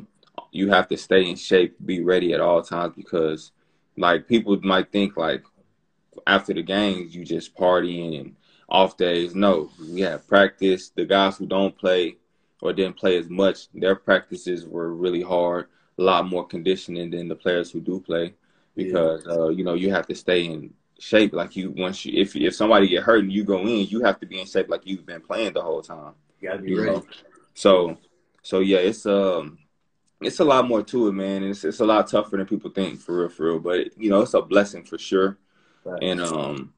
[0.52, 3.52] you have to stay in shape, be ready at all times because
[3.96, 5.44] like people might think like
[6.26, 8.36] after the games you just partying and
[8.68, 9.34] off days.
[9.34, 10.90] No, we have practice.
[10.90, 12.16] The guys who don't play
[12.61, 15.68] or didn't play as much, their practices were really hard.
[15.98, 18.34] A lot more conditioning than the players who do play
[18.74, 19.32] because yeah.
[19.32, 22.55] uh, you know you have to stay in shape like you once you if if
[22.55, 25.07] somebody get hurt and you go in, you have to be in shape like you've
[25.07, 26.14] been playing the whole time.
[26.40, 26.92] You gotta be you ready.
[26.92, 27.07] Know?
[27.55, 27.99] So
[28.42, 29.59] so yeah, it's um
[30.20, 31.44] it's a lot more to it, man.
[31.44, 33.59] It's it's a lot tougher than people think for real, for real.
[33.59, 35.38] But you know, it's a blessing for sure.
[35.84, 36.03] Right.
[36.03, 36.72] And um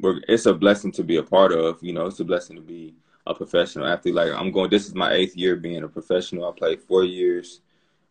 [0.00, 2.62] we're it's a blessing to be a part of, you know, it's a blessing to
[2.62, 2.94] be
[3.26, 4.14] a professional athlete.
[4.14, 6.48] Like I'm going this is my eighth year being a professional.
[6.48, 7.60] I played four years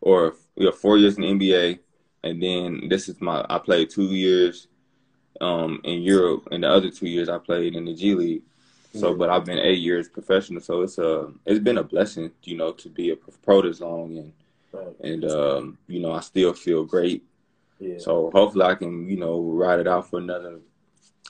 [0.00, 1.78] or we have four years in the NBA
[2.24, 4.68] and then this is my I played two years
[5.42, 8.42] um, in Europe, and the other two years I played in the G League.
[8.92, 12.56] So, but I've been eight years professional, so it's a it's been a blessing, you
[12.56, 14.32] know, to be a pro this long, and
[14.72, 14.96] Right.
[15.02, 17.24] and um, you know, I still feel great.
[17.80, 17.98] Yeah.
[17.98, 20.60] So hopefully, I can you know ride it out for another.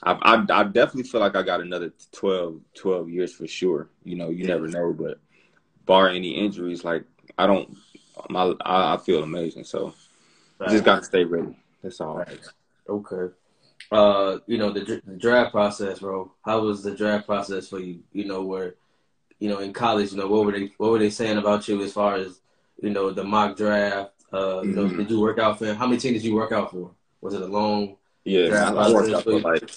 [0.03, 3.89] I I, I definitely feel like I got another 12, 12 years for sure.
[4.03, 4.55] You know, you Yeah.
[4.55, 5.19] never know, but
[5.85, 7.05] bar any injuries, like
[7.37, 7.75] I don't,
[8.29, 9.65] my I, I feel amazing.
[9.65, 9.93] So
[10.59, 10.71] Right.
[10.71, 11.55] just got to stay ready.
[11.81, 12.17] That's all.
[12.17, 12.39] Right.
[12.89, 13.33] Okay.
[13.91, 16.31] Uh, you know the, the draft process, bro.
[16.43, 17.99] How was the draft process for you?
[18.11, 18.75] You know where,
[19.39, 21.81] you know, in college, you know, what were they what were they saying about you
[21.83, 22.41] as far as
[22.81, 24.11] you know the mock draft?
[24.31, 24.97] Uh, you know, Mhm.
[24.97, 25.73] did you work out for?
[25.73, 26.91] How many teams did you work out for?
[27.21, 27.97] Was it a long?
[28.23, 29.43] Yeah, Draft I worked out for for you?
[29.43, 29.71] like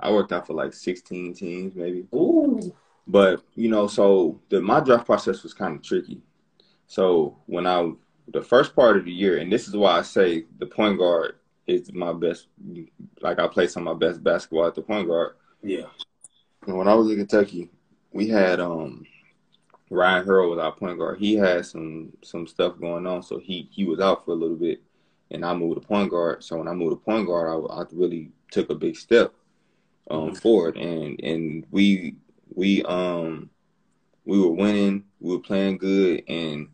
[0.00, 2.06] I worked out for like sixteen teams maybe.
[2.14, 2.74] Ooh.
[3.08, 6.20] But you know, so the my draft process was kind of tricky.
[6.86, 7.92] So when I
[8.28, 11.36] the first part of the year, and this is why I say the point guard
[11.66, 12.48] is my best.
[13.20, 15.34] Like I play some of my best basketball at the point guard.
[15.62, 15.86] Yeah.
[16.66, 17.70] And when I was in Kentucky,
[18.12, 19.06] we had um
[19.90, 21.18] Ryan Harrow was our point guard.
[21.18, 24.56] He had some some stuff going on, so he he was out for a little
[24.56, 24.82] bit,
[25.30, 26.42] and I moved to point guard.
[26.42, 29.32] So when I moved to point guard, I, I really took a big step
[30.10, 30.40] um Mhm.
[30.40, 32.16] forward, and and we
[32.54, 33.50] we um
[34.24, 36.68] we were winning, we were playing good, and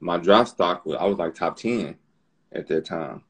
[0.00, 1.96] my draft stock was I was like top ten
[2.52, 3.22] at that time.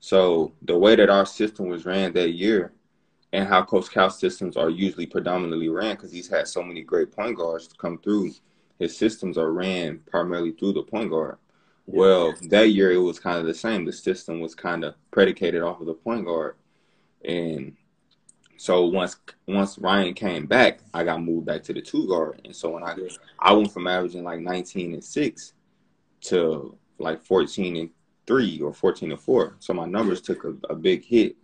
[0.00, 2.72] So the way that our system was ran that year,
[3.32, 7.12] and how Coach Cal's systems are usually predominantly ran, because he's had so many great
[7.12, 8.32] point guards come through.
[8.78, 11.36] His systems are ran primarily through the point guard.
[11.86, 13.84] Well, that year it was kind of the same.
[13.84, 16.56] The system was kind of predicated off of the point guard,
[17.24, 17.76] and
[18.56, 22.54] so once once Ryan came back, I got moved back to the two guard, and
[22.54, 22.94] so when I
[23.38, 25.52] I went from averaging like 19 and six
[26.22, 27.90] to like 14 and
[28.30, 29.56] three or 14 and four.
[29.58, 31.34] So my numbers took a, a big hit,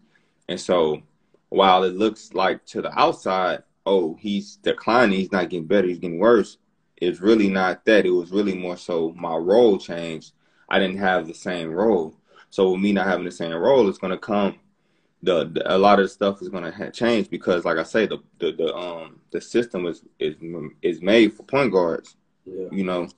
[0.49, 1.03] and so
[1.49, 5.99] while it looks like to the outside, oh, he's declining, he's not getting better, he's
[5.99, 6.59] getting worse.
[6.97, 8.07] It's really not that.
[8.07, 10.33] It was really more so my role changed.
[10.69, 12.15] I didn't have the same role.
[12.51, 14.61] So with me not having the same role, it's gonna come.
[15.25, 18.07] The, the a lot of the stuff is gonna ha- change because, like I say,
[18.07, 20.37] the, the the um the system is is
[20.83, 22.17] is made for point guards.
[22.45, 22.69] Yeah.
[22.71, 23.09] You know,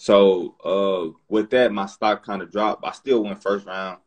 [0.00, 2.86] so uh with that, my stock kind of dropped.
[2.86, 3.98] I still went first round.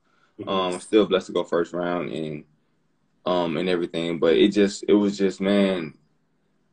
[0.48, 2.46] Um, I'm still blessed to go first round and
[3.28, 5.94] um and everything, but it just it was just man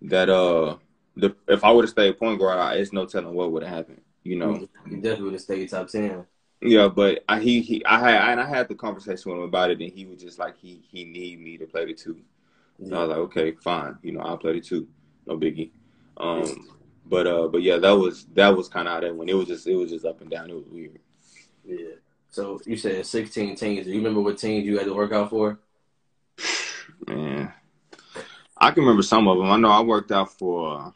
[0.01, 0.79] that uh
[1.17, 3.75] the if I would have stayed point guard, I, it's no telling what would have
[3.75, 4.01] happened.
[4.23, 4.67] You know.
[4.87, 6.25] you definitely would have stayed top ten.
[6.63, 9.71] Yeah, but I, he he I had and I had the conversation with him about
[9.71, 12.23] it, and he was just like he he need me to play the two.
[12.79, 14.89] And I was like, okay, fine, you know, I'll play the two,
[15.27, 15.73] no biggie.
[16.17, 16.69] Um,
[17.11, 19.29] but uh, but yeah, that was that was kind of how that went.
[19.29, 20.49] It was just it was just up and down.
[20.49, 21.01] It was weird.
[21.65, 21.97] Yeah.
[22.31, 23.85] So you said 16 teams.
[23.85, 25.59] Do you remember what teams you had to work out for?
[27.09, 27.53] Man,
[28.57, 29.51] I can remember some of them.
[29.51, 30.95] I know I worked out for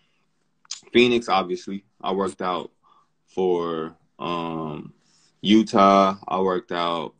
[0.92, 1.84] Phoenix, obviously.
[2.00, 2.70] I worked out
[3.26, 4.94] for um,
[5.40, 6.16] Utah.
[6.28, 7.14] I worked out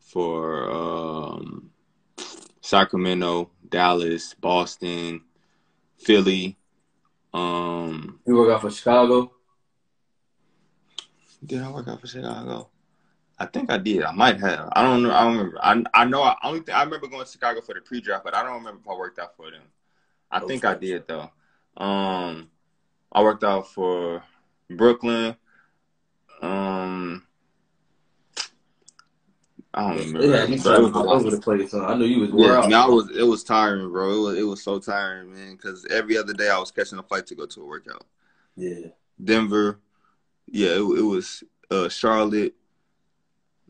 [0.00, 1.70] for um,
[2.60, 5.20] Sacramento, Dallas, Boston,
[5.98, 6.56] Philly.
[7.36, 9.32] Um, You work out for Chicago.
[11.44, 12.70] did I work out for Chicago?
[13.38, 14.02] I think I did.
[14.02, 14.70] I might have.
[14.72, 15.12] I don't know.
[15.14, 15.58] I don't remember.
[15.62, 16.22] I I know.
[16.22, 18.80] I only thing, I remember going to Chicago for the pre-draft, but I don't remember
[18.82, 19.62] if I worked out for them.
[20.30, 21.30] I think I did though.
[21.76, 22.48] Um,
[23.12, 24.22] I worked out for
[24.70, 25.36] Brooklyn.
[26.40, 27.26] Um,
[29.76, 30.20] I don't remember.
[30.22, 31.16] It had you But it was a all lot.
[31.16, 31.70] over the place.
[31.70, 32.88] So I knew you was Yeah, wore I, mean, out.
[32.88, 33.10] I was.
[33.16, 34.10] It was tiring, bro.
[34.10, 34.38] It was.
[34.38, 35.52] It was so tiring, man.
[35.56, 38.04] Because every other day I was catching a flight to go to a workout.
[38.56, 38.86] Yeah.
[39.22, 39.78] Denver.
[40.46, 42.54] Yeah, it, it was uh, Charlotte.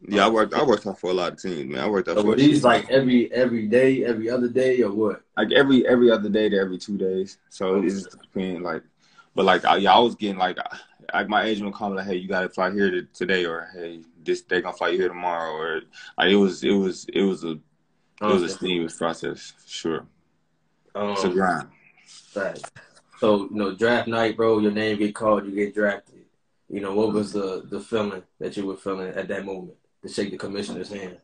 [0.08, 0.54] Yeah, I worked.
[0.54, 1.82] I worked out for a lot of teams, man.
[1.82, 4.92] I worked out So for were these like every every day, every other day, or
[4.92, 5.22] what?
[5.36, 7.38] like every every other day to every two days.
[7.48, 8.60] So it just depends.
[8.60, 8.82] Like,
[9.34, 10.58] but like I, yeah, I was getting like
[11.12, 13.46] like my agent would call me like, hey, you got to fly here to, today,
[13.46, 15.80] or hey, this they gonna fight you here tomorrow, or
[16.18, 17.52] like it was it was it was a
[18.20, 19.52] it was a seamless process.
[19.66, 20.06] Sure,
[20.94, 21.68] it's a Um, grind.
[22.34, 22.70] right.
[23.18, 24.58] So you know, draft night, bro.
[24.58, 26.24] Your name get called, you get drafted.
[26.68, 30.08] You know, what was the the feeling that you were feeling at that moment to
[30.08, 31.18] shake the commissioner's hand?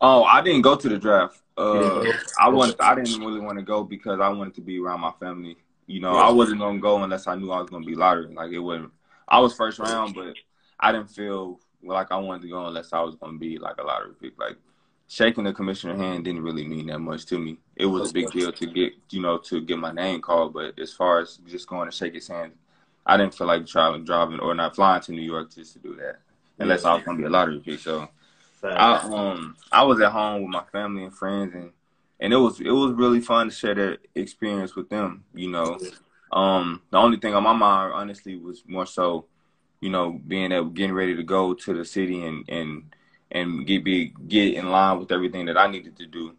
[0.00, 1.40] Oh, I didn't go to the draft.
[1.56, 2.04] Uh?
[2.38, 2.76] I wanted.
[2.80, 5.56] I didn't really want to go because I wanted to be around my family.
[5.86, 8.34] You know, I wasn't gonna go unless I knew I was gonna be lottery.
[8.34, 8.92] Like it wasn't.
[9.28, 10.34] I was first round, but
[10.78, 13.82] I didn't feel like I wanted to go unless I was gonna be like a
[13.82, 14.38] lottery pick.
[14.38, 14.56] Like
[15.08, 17.58] shaking the commissioner's hand didn't really mean that much to me.
[17.76, 20.54] It was a big deal to get, you know, to get my name called.
[20.54, 22.52] But as far as just going to shake his hand,
[23.04, 25.94] I didn't feel like traveling, driving, or not flying to New York just to do
[25.96, 26.18] that.
[26.58, 27.80] Unless I was gonna be a lottery pick.
[27.80, 28.08] So
[28.64, 31.70] I um I was at home with my family and friends and
[32.20, 35.24] and it was it was really fun to share that experience with them.
[35.34, 35.78] You know,
[36.32, 39.26] um, the only thing on my mind, honestly, was more so,
[39.80, 42.94] you know, being able getting ready to go to the city and and
[43.30, 46.34] and get be get in line with everything that I needed to do,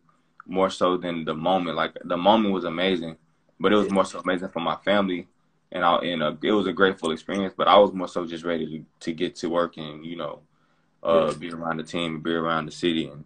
[0.45, 1.77] more so than the moment.
[1.77, 3.17] Like the moment was amazing,
[3.59, 5.27] but it was more so amazing for my family,
[5.71, 7.53] and I and a, it was a grateful experience.
[7.55, 10.39] But I was more so just ready to to get to work and you know,
[11.03, 13.23] uh, be around the team, be around the city, and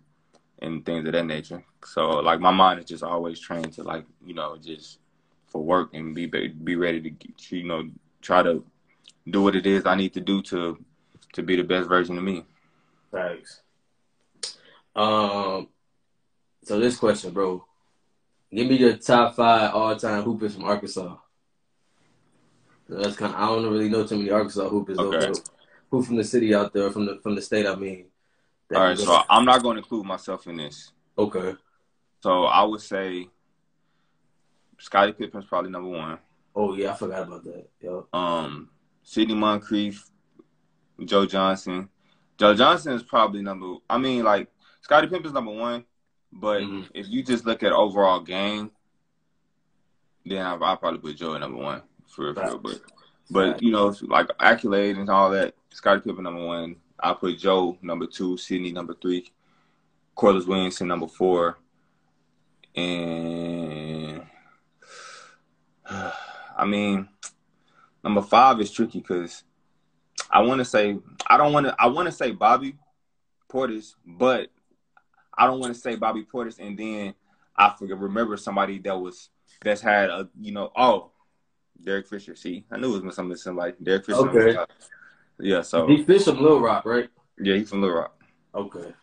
[0.60, 1.64] and things of that nature.
[1.86, 5.00] So like my mind is just always trained to like you know just
[5.48, 7.90] for work and be be ready to you know
[8.22, 8.64] try to
[9.30, 10.78] do what it is I need to do to
[11.34, 12.46] to be the best version of me.
[13.12, 13.62] Thanks.
[14.96, 15.70] Um.
[16.64, 17.66] So this question, bro.
[18.54, 21.16] Give me your top five all time hoopers from Arkansas.
[22.90, 23.34] That's kind.
[23.34, 24.98] Of, I don't really know too many Arkansas hoopers.
[24.98, 25.28] Okay.
[25.28, 25.40] Though,
[25.90, 27.66] who from the city out there, from the from the state?
[27.66, 28.06] I mean.
[28.74, 30.94] All right, so I'm not going to include myself in this.
[31.18, 31.56] Okay.
[32.22, 33.28] So I would say
[34.80, 36.18] Scottie Pippen's probably number one.
[36.56, 37.68] Oh yeah, I forgot about that.
[37.82, 38.04] Yep.
[38.14, 38.70] Um,
[39.04, 40.10] Sidney Moncrief,
[41.06, 41.90] Joe Johnson.
[42.38, 43.76] Joe Johnson is probably number.
[43.90, 44.48] I mean, like
[44.82, 45.86] Scottie Pippen's number one,
[46.32, 46.84] but mm-hmm.
[46.94, 48.72] if you just look at overall game,
[50.26, 52.58] then I, will probably put Joe at number one for real.
[52.58, 52.82] But
[53.30, 56.76] but you know, like accolade and all that, Scottie Pippen number one.
[57.00, 59.32] I put Joe number two, Sidney number three,
[60.16, 61.58] Corliss Williamson number four,
[62.76, 64.22] and
[65.90, 67.10] I mean,
[68.04, 69.44] number five is tricky because
[70.30, 70.98] I want to say
[71.28, 72.76] I don't want to I want to say Bobby
[73.52, 74.50] Portis, but
[75.38, 77.14] I don't want to say Bobby Portis and then
[77.56, 79.30] I forget remember somebody that was
[79.64, 81.12] that's had a you know oh
[81.84, 82.36] Derek Fisher.
[82.36, 84.20] See, I knew it was something somebody Derek Fisher.
[84.20, 84.58] Okay.
[85.40, 87.10] Yeah, so he Fish from Little Rock, right?
[87.40, 88.22] Yeah, he's from Little Rock.
[88.54, 88.94] Okay,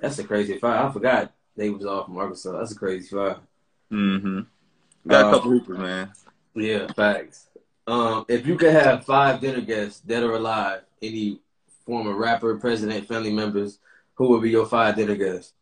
[0.00, 0.90] that's a crazy five.
[0.90, 2.58] I forgot they was all from Arkansas.
[2.58, 3.38] That's a crazy five.
[3.92, 4.40] Mm-hmm.
[5.06, 6.12] Got a couple hoopers, man.
[6.54, 7.47] Yeah, facts.
[7.88, 11.40] Um, if you could have five dinner guests, dead or alive, any
[11.86, 13.78] former rapper, president, family members,
[14.12, 15.54] who would be your five dinner guests?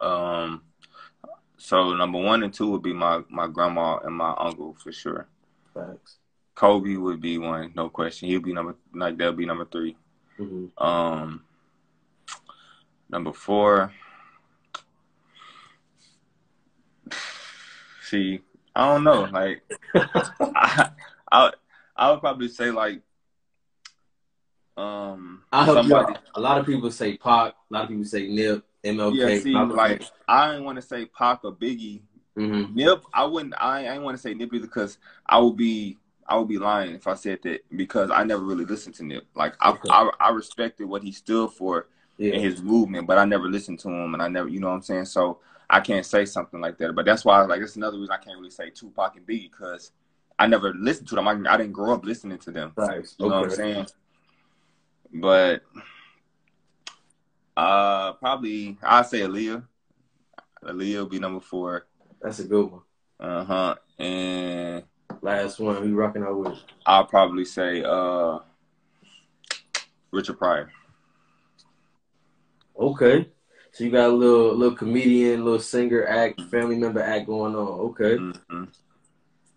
[0.00, 0.62] Um,
[1.58, 5.28] so number one and two would be my my grandma and my uncle for sure.
[5.74, 6.16] Facts.
[6.54, 8.28] Kobe would be one, no question.
[8.28, 9.94] He'll be number like that'll be number 3
[10.38, 10.82] mm-hmm.
[10.82, 11.44] Um,
[13.10, 13.92] number four.
[18.04, 18.40] See,
[18.74, 19.22] I don't know.
[19.24, 19.62] Like,
[19.94, 20.90] I,
[21.30, 21.52] I,
[21.96, 23.00] I would probably say like,
[24.76, 26.18] um, I help somebody.
[26.34, 27.54] A lot of people say Pac.
[27.70, 29.14] A lot of people say Nip, MLK.
[29.14, 32.00] Yeah, see, like I didn't want to say Pac or Biggie.
[32.36, 32.74] Mm-hmm.
[32.74, 33.54] Nip, I wouldn't.
[33.58, 36.94] I, I didn't want to say Nip because I would be I would be lying
[36.94, 39.26] if I said that because I never really listened to Nip.
[39.34, 39.88] Like I, okay.
[39.90, 42.32] I, I, respected what he stood for yeah.
[42.32, 44.74] in his movement, but I never listened to him, and I never, you know what
[44.76, 45.06] I'm saying.
[45.06, 45.40] So
[45.72, 46.94] I can't say something like that.
[46.94, 49.90] But that's why, like, that's another reason I can't really say Tupac and Biggie because
[50.38, 51.26] I never listened to them.
[51.26, 52.72] I, I didn't grow up listening to them.
[52.76, 53.04] Right.
[53.18, 53.86] You know what I'm saying?
[55.14, 55.62] But
[57.56, 59.64] uh, probably I'd say Aaliyah.
[60.64, 61.86] Aaliyah will be number four.
[62.20, 62.82] That's a good one.
[63.18, 63.74] Uh huh.
[63.98, 64.84] And
[65.20, 66.58] Last one, who rocking out with?
[66.86, 68.38] I'll probably say uh,
[70.10, 70.70] Richard Pryor.
[72.78, 73.28] Okay.
[73.72, 77.80] So you got a little little comedian, little singer act, family member act going on.
[77.90, 78.16] Okay.
[78.16, 78.64] Mm-hmm.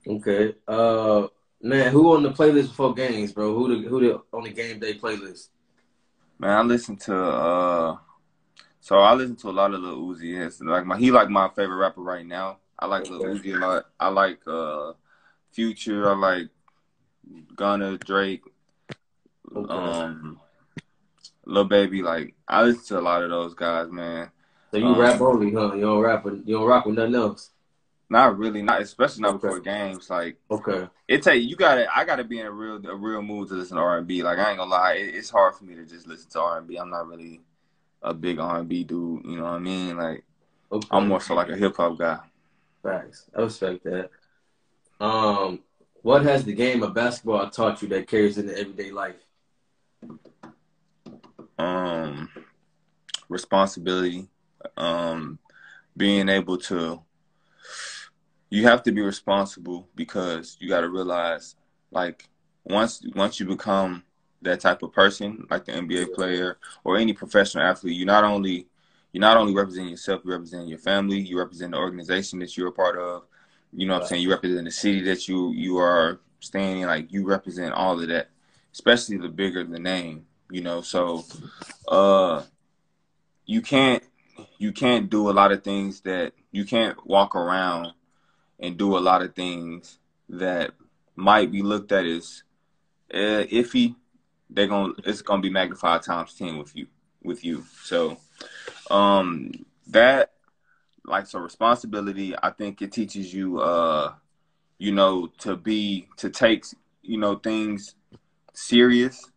[0.07, 0.55] Okay.
[0.67, 1.27] Uh
[1.61, 3.53] man, who on the playlist before games, bro?
[3.53, 5.49] Who the who the on the game day playlist?
[6.39, 7.97] Man, I listen to uh
[8.79, 10.45] so I listen to a lot of Lil Uzi.
[10.45, 12.59] It's like my he like my favorite rapper right now.
[12.79, 13.11] I like okay.
[13.11, 13.85] Lil Uzi a lot.
[13.99, 14.93] I like uh
[15.51, 16.09] Future.
[16.09, 16.49] I like
[17.55, 18.43] Gunna, Drake,
[19.55, 19.73] okay.
[19.73, 20.39] um,
[21.45, 22.01] Lil Baby.
[22.01, 24.31] Like I listen to a lot of those guys, man.
[24.71, 25.73] So you um, rap only, huh?
[25.73, 26.25] You don't rap.
[26.25, 27.51] With, you don't rock with nothing else.
[28.09, 29.47] Not really, not especially not okay.
[29.47, 30.09] before games.
[30.09, 31.87] Like okay, it take you gotta.
[31.95, 34.21] I gotta be in a real a real mood to listen to R and B.
[34.21, 36.57] Like I ain't gonna lie, it, it's hard for me to just listen to R
[36.59, 36.77] and B.
[36.77, 37.41] I'm not really
[38.01, 39.25] a big R and B dude.
[39.25, 39.97] You know what I mean?
[39.97, 40.23] Like
[40.71, 40.87] okay.
[40.91, 42.19] I'm more so like a hip hop guy.
[42.83, 43.25] Facts.
[43.35, 44.11] I respect that.
[44.99, 45.61] Um,
[46.03, 49.24] what has the game of basketball taught you that carries into everyday life?
[51.57, 52.29] Um,
[53.29, 54.27] responsibility.
[54.77, 55.39] Um,
[55.95, 57.01] being able to.
[58.49, 61.55] You have to be responsible because you got to realize,
[61.91, 62.29] like,
[62.63, 64.03] once once you become
[64.41, 68.67] that type of person, like the NBA player or any professional athlete, you not only
[69.11, 72.67] you not only represent yourself, you represent your family, you represent the organization that you're
[72.67, 73.23] a part of,
[73.73, 74.23] you know what I'm saying?
[74.23, 76.87] You represent the city that you you are staying in.
[76.87, 78.29] Like you represent all of that,
[78.73, 80.25] especially the bigger the name.
[80.49, 81.25] You know, so
[81.87, 82.43] uh,
[83.45, 84.03] you can't
[84.57, 87.93] you can't do a lot of things that you can't walk around
[88.59, 90.71] and do a lot of things that
[91.15, 92.43] might be looked at as
[93.13, 93.95] uh, iffy.
[94.49, 96.87] They're gonna it's gonna be magnified times ten with you
[97.23, 97.65] with you.
[97.83, 98.17] So
[98.89, 99.51] um
[99.87, 100.31] that
[101.05, 104.13] like so responsibility, I think it teaches you uh
[104.77, 106.65] you know to be to take
[107.01, 107.95] you know things
[108.53, 109.31] serious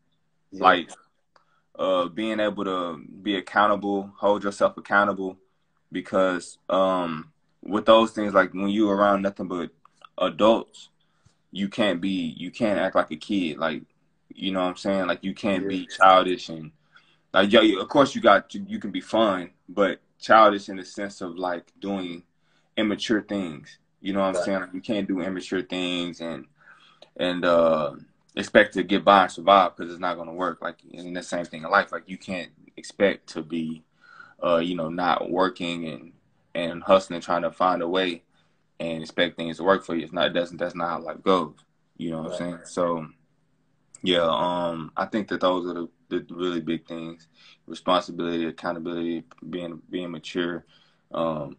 [0.53, 0.63] yeah.
[0.63, 0.91] like
[1.79, 5.37] uh being able to be accountable, hold yourself accountable
[5.93, 7.33] because um
[7.63, 9.71] with those things like when you around nothing but
[10.19, 10.89] adults,
[11.51, 13.59] you can't be you can't act like a kid.
[13.59, 13.83] Like
[14.35, 15.07] you know what I'm saying?
[15.07, 15.69] Like you can't yeah.
[15.69, 16.73] be childish and
[17.33, 20.85] like yeah, of course you got you, you can be fun, but childish in the
[20.85, 22.23] sense of like doing
[22.77, 23.79] immature things.
[24.01, 24.45] You know what I'm right.
[24.45, 24.61] saying?
[24.61, 26.47] Like you can't do immature things and
[27.17, 27.93] and uh
[28.39, 30.63] expect to get by and survive because it's not going to work.
[30.63, 33.83] Like in the same thing in life, like you can't expect to be,
[34.43, 36.13] uh, you know, not working and
[36.55, 38.23] and hustling, trying to find a way,
[38.81, 40.05] and expect things to work for you.
[40.05, 40.27] It's not.
[40.27, 40.57] It doesn't.
[40.57, 41.55] That's not how life goes.
[41.97, 42.41] You know what right.
[42.41, 42.59] I'm saying?
[42.65, 43.09] So,
[44.03, 44.23] yeah.
[44.23, 47.27] Um, I think that those are the, the really big things:
[47.67, 50.65] responsibility, accountability, being being mature,
[51.13, 51.57] um,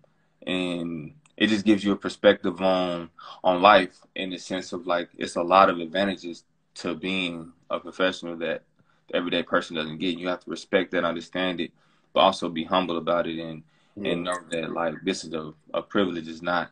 [0.47, 3.09] and it just gives you a perspective on
[3.43, 6.43] on life in the sense of like it's a lot of advantages
[6.79, 8.63] to being a professional that
[9.07, 10.17] the everyday person doesn't get.
[10.17, 11.71] You have to respect that, understand it,
[12.13, 13.63] but also be humble about it and
[13.95, 14.11] yeah.
[14.11, 16.27] and know that like this is a, a privilege.
[16.27, 16.71] It's not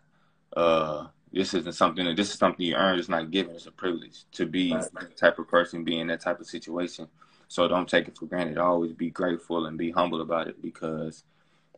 [0.55, 2.97] uh this isn't something that this is something you earn.
[2.97, 3.55] It's not given.
[3.55, 4.91] It's a privilege to be right.
[4.93, 7.07] the type of person, be in that type of situation.
[7.49, 8.57] So don't take it for granted.
[8.57, 11.23] Always be grateful and be humble about it because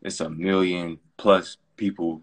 [0.01, 2.21] it's a million plus people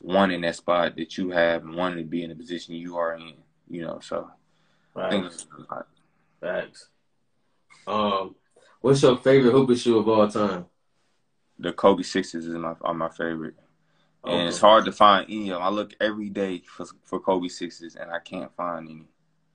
[0.00, 3.14] wanting that spot that you have and wanting to be in the position you are
[3.14, 3.34] in.
[3.68, 4.30] You know, so
[4.94, 5.46] Facts.
[6.40, 6.88] Facts.
[7.86, 8.34] Um,
[8.80, 10.66] what's your favorite hooper shoe of all time?
[11.58, 13.54] The Kobe sixes is my are my favorite,
[14.24, 14.36] okay.
[14.36, 15.62] and it's hard to find any of them.
[15.62, 19.04] I look every day for for Kobe sixes, and I can't find any.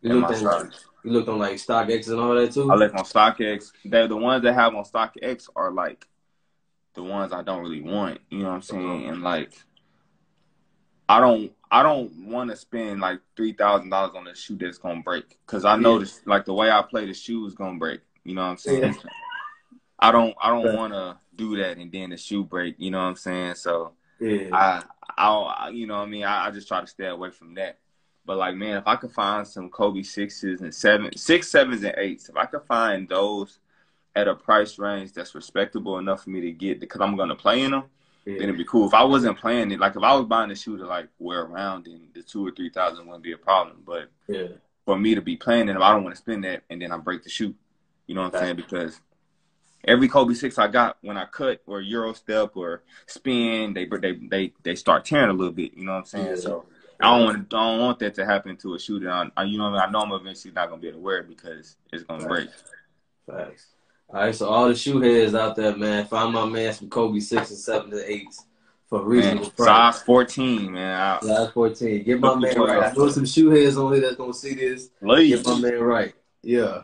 [0.01, 0.71] You looked, on, like,
[1.03, 2.71] you looked on like StockX and all that too.
[2.71, 3.73] I look on StockX.
[3.83, 6.07] They the ones that have on StockX are like
[6.93, 8.19] the ones I don't really want.
[8.29, 9.09] You know what I'm saying?
[9.09, 9.51] And like,
[11.09, 14.77] I don't I don't want to spend like three thousand dollars on a shoe that's
[14.77, 15.99] gonna break because I know yeah.
[15.99, 18.01] this, like the way I play the shoe is gonna break.
[18.23, 18.81] You know what I'm saying?
[18.81, 19.09] Yeah.
[19.99, 22.75] I don't I don't want to do that and then the shoe break.
[22.77, 23.55] You know what I'm saying?
[23.55, 24.49] So yeah.
[24.51, 24.83] I
[25.17, 27.77] I you know what I mean I, I just try to stay away from that.
[28.25, 31.95] But like man, if I could find some Kobe sixes and seven six sevens and
[31.97, 33.59] eights, if I could find those
[34.15, 37.61] at a price range that's respectable enough for me to get because I'm gonna play
[37.61, 37.83] in them
[38.29, 38.39] yeah.
[38.39, 38.87] then it'd be cool.
[38.87, 41.41] If I wasn't playing it, like if I was buying a shoe to like wear
[41.41, 43.77] around, then the two or three thousand wouldn't be a problem.
[43.85, 44.47] But yeah.
[44.85, 46.97] for me to be playing it, I don't want to spend that and then I
[46.97, 47.55] break the shoe.
[48.07, 48.55] You know what I'm saying?
[48.55, 48.99] Because
[49.83, 54.13] every Kobe six I got when I cut or Euro step or spin, they they
[54.13, 55.73] they they start tearing a little bit.
[55.75, 56.27] You know what I'm saying?
[56.27, 56.35] Yeah.
[56.35, 56.65] So
[56.99, 59.57] I don't want I don't want that to happen to a shoe that I, you
[59.57, 62.27] know I know I'm eventually not gonna be able to wear it because it's gonna
[62.27, 62.49] break.
[63.29, 63.67] Thanks.
[64.11, 67.19] All right, so all the shoe heads out there, man, find my man some Kobe
[67.19, 68.43] six and seven to eights
[68.87, 69.95] for reasonable price.
[69.95, 70.99] Size fourteen, man.
[70.99, 72.03] I, Size fourteen.
[72.03, 72.91] Get my man right.
[72.91, 74.87] I know some shoe heads on here that's gonna see this.
[74.99, 75.43] Please.
[75.43, 76.13] Get my man right.
[76.41, 76.81] Yeah.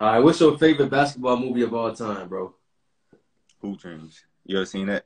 [0.00, 2.52] All right, what's your favorite basketball movie of all time, bro?
[3.60, 4.24] Hoop Dreams.
[4.44, 5.04] You ever seen that?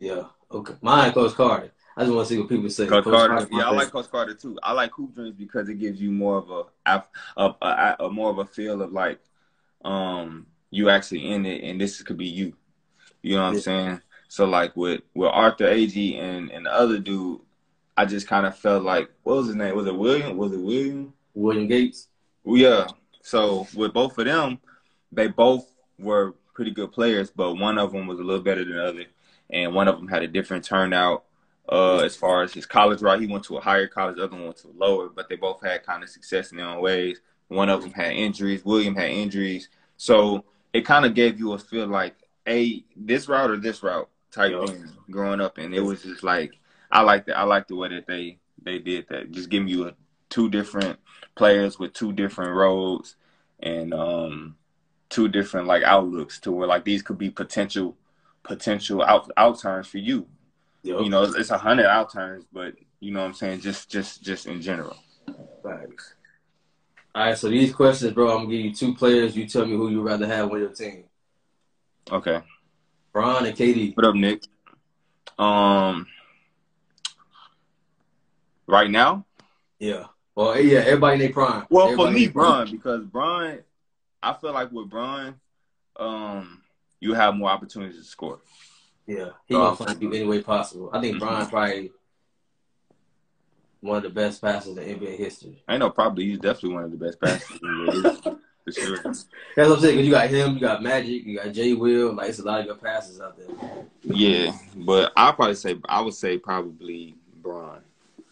[0.00, 0.24] Yeah.
[0.50, 0.74] Okay.
[0.80, 1.70] Mine, Coach Carter.
[1.96, 2.88] I just want to see what people say.
[2.88, 4.58] Coach, Coach Carter, yeah, I like Coach Carter too.
[4.64, 7.04] I like Hoop Dreams because it gives you more of a, a,
[7.36, 9.20] a, a, a more of a feel of like,
[9.84, 12.54] um, you actually in it, and this could be you.
[13.20, 13.56] You know what yeah.
[13.56, 14.00] I'm saying?
[14.28, 17.40] So like with with Arthur Agee and and the other dude,
[17.96, 19.76] I just kind of felt like what was his name?
[19.76, 20.36] Was it William?
[20.36, 21.12] Was it William?
[21.34, 22.08] William Gates.
[22.42, 22.86] Well, yeah.
[23.20, 24.58] So with both of them,
[25.12, 28.74] they both were pretty good players, but one of them was a little better than
[28.74, 29.04] the other,
[29.50, 31.24] and one of them had a different turnout
[31.70, 33.20] uh, as far as his college route.
[33.20, 35.36] He went to a higher college, the other one went to a lower, but they
[35.36, 37.20] both had kind of success in their own ways.
[37.48, 38.64] One of them had injuries.
[38.64, 39.68] William had injuries,
[39.98, 42.14] so it kind of gave you a feel like
[42.48, 46.52] a this route or this route type thing growing up, and it was just like
[46.90, 47.38] I like that.
[47.38, 49.30] I like the way that they they did that.
[49.30, 49.94] Just giving you a,
[50.28, 50.98] two different
[51.34, 53.16] players with two different roads
[53.60, 54.56] and um
[55.08, 57.96] two different like outlooks to where like these could be potential
[58.42, 60.26] potential out out turns for you.
[60.82, 63.60] You know, it's a hundred out turns, but you know what I'm saying.
[63.60, 64.96] Just just just in general.
[65.62, 66.14] Thanks.
[67.14, 69.36] All right, so these questions, bro, I'm gonna give you two players.
[69.36, 71.04] You tell me who you'd rather have on your team.
[72.10, 72.40] Okay.
[73.12, 73.94] Bron and KD.
[73.94, 74.42] What up, Nick?
[75.38, 76.06] Um,
[78.66, 79.26] right now.
[79.78, 80.06] Yeah.
[80.34, 81.66] Well, yeah, everybody in their prime.
[81.68, 83.58] Well, everybody for me, Bron, because Bron,
[84.22, 85.34] I feel like with Bron,
[85.96, 86.62] um,
[86.98, 88.40] you have more opportunities to score.
[89.06, 90.88] Yeah, he gonna find you any way possible.
[90.94, 91.92] I think Bron probably
[93.82, 95.62] one of the best passers in NBA history.
[95.68, 97.58] I know, probably he's definitely one of the best passers.
[98.64, 98.96] For sure.
[99.04, 99.26] That's
[99.56, 99.96] what I'm saying.
[99.96, 102.14] Cause you got him, you got Magic, you got Jay Will.
[102.14, 103.48] Like it's a lot of good passes out there.
[104.04, 107.80] Yeah, but I'll probably say I would say probably Bron.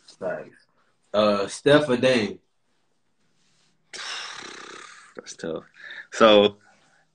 [0.08, 0.56] Thanks.
[1.12, 2.38] Uh, Steph or Dame?
[5.16, 5.64] That's tough.
[6.12, 6.56] So,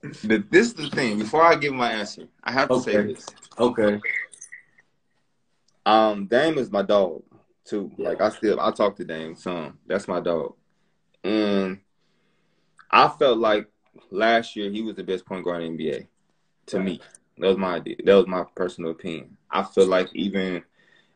[0.02, 1.18] the, this is the thing.
[1.18, 2.92] Before I give my answer, I have to Okay.
[2.92, 3.26] say this.
[3.58, 4.00] Okay.
[5.86, 7.22] Um, Dame is my dog
[7.66, 7.90] too.
[7.96, 8.08] Yeah.
[8.08, 9.78] Like I still I talk to Dame some.
[9.86, 10.54] That's my dog.
[11.24, 11.80] And
[12.90, 13.68] I felt like
[14.10, 16.06] last year he was the best point guard in the NBA.
[16.66, 17.00] To me.
[17.38, 17.96] That was my idea.
[18.04, 19.36] That was my personal opinion.
[19.50, 20.62] I feel like even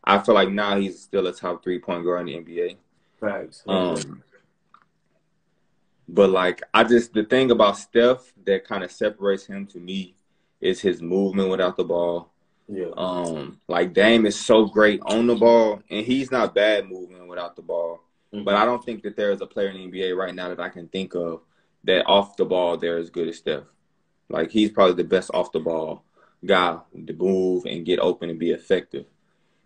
[0.05, 2.77] I feel like now he's still a top three point guard in the NBA.
[3.21, 3.63] Facts.
[3.67, 4.23] Um,
[6.09, 10.15] but like I just the thing about Steph that kind of separates him to me
[10.61, 12.30] is his movement without the ball.
[12.71, 12.91] Yeah.
[12.97, 17.57] Um, like Dame is so great on the ball, and he's not bad moving without
[17.57, 18.01] the ball.
[18.33, 18.45] Mhm.
[18.45, 20.61] But I don't think that there is a player in the NBA right now that
[20.61, 21.43] I can think of
[21.85, 23.65] that off the ball they're as good as Steph.
[24.29, 26.05] Like he's probably the best off the ball
[26.47, 29.07] guy to move and get open and be effective.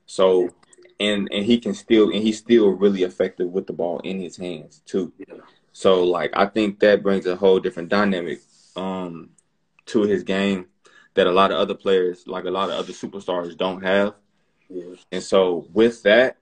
[0.07, 0.51] So,
[0.99, 4.37] and and he can still and he's still really effective with the ball in his
[4.39, 5.13] hands too.
[5.19, 5.41] Yeah.
[5.73, 8.41] So like I think that brings a whole different dynamic
[8.77, 9.31] um
[9.87, 10.67] to his game
[11.15, 14.15] that a lot of other players, like a lot of other superstars don't have.
[14.69, 14.95] Yeah.
[15.13, 16.37] And so with that,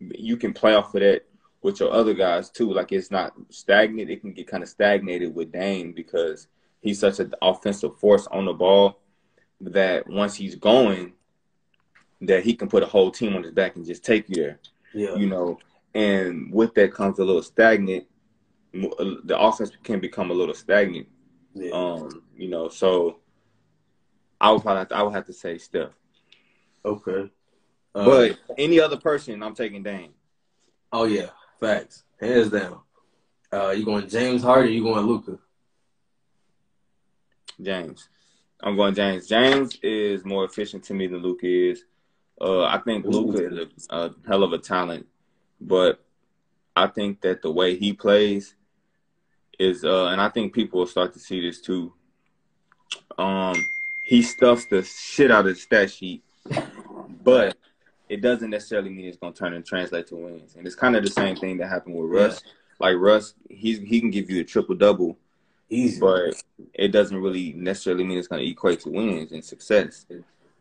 [0.00, 1.22] you can play off of that
[1.62, 2.72] with your other guys too.
[2.72, 4.10] Like it's not stagnant.
[4.10, 6.48] It can get kind of stagnated with Dame because
[6.80, 9.00] he's such an offensive force on the ball
[9.60, 11.12] that once he's going,
[12.22, 14.58] that he can put a whole team on his back and just take you there
[14.94, 15.14] Yeah.
[15.16, 15.58] you know,
[15.94, 18.06] and with that comes a little stagnant.
[18.74, 21.08] uh, The offense can become a little stagnant,
[21.54, 21.70] yeah.
[21.72, 22.68] um, you know.
[22.68, 23.18] So
[24.40, 25.90] I would probably have to, I would have to say Steph,
[26.84, 27.30] okay.
[27.94, 30.12] Uh, but any other person, I'm taking Dame.
[30.92, 31.30] oh yeah,
[31.60, 32.04] facts.
[32.20, 32.80] Hands down.
[33.52, 34.72] Uh, you going James Harden?
[34.72, 35.38] You going Luka?
[37.60, 38.08] James.
[38.62, 39.26] I'm going James.
[39.26, 41.84] James is more efficient to me than Luka is.
[42.40, 45.06] Uh, I think Luka is a, a hell of a talent,
[45.60, 46.02] but
[46.74, 48.54] I think that the way he plays
[49.58, 51.92] is, uh, and I think people will start to see this too.
[53.16, 53.54] Um,
[54.06, 56.22] he stuffs the shit out of the stat sheet,
[57.24, 57.56] but
[58.08, 60.54] it doesn't necessarily mean it's gonna turn and translate to wins.
[60.54, 62.40] And it's kind of the same thing that happened with Russ.
[62.78, 65.18] Like Russ, he's he can give you a triple double,
[65.68, 65.98] Easy.
[65.98, 66.40] but
[66.72, 70.06] it doesn't really necessarily mean it's going to equate to wins and success.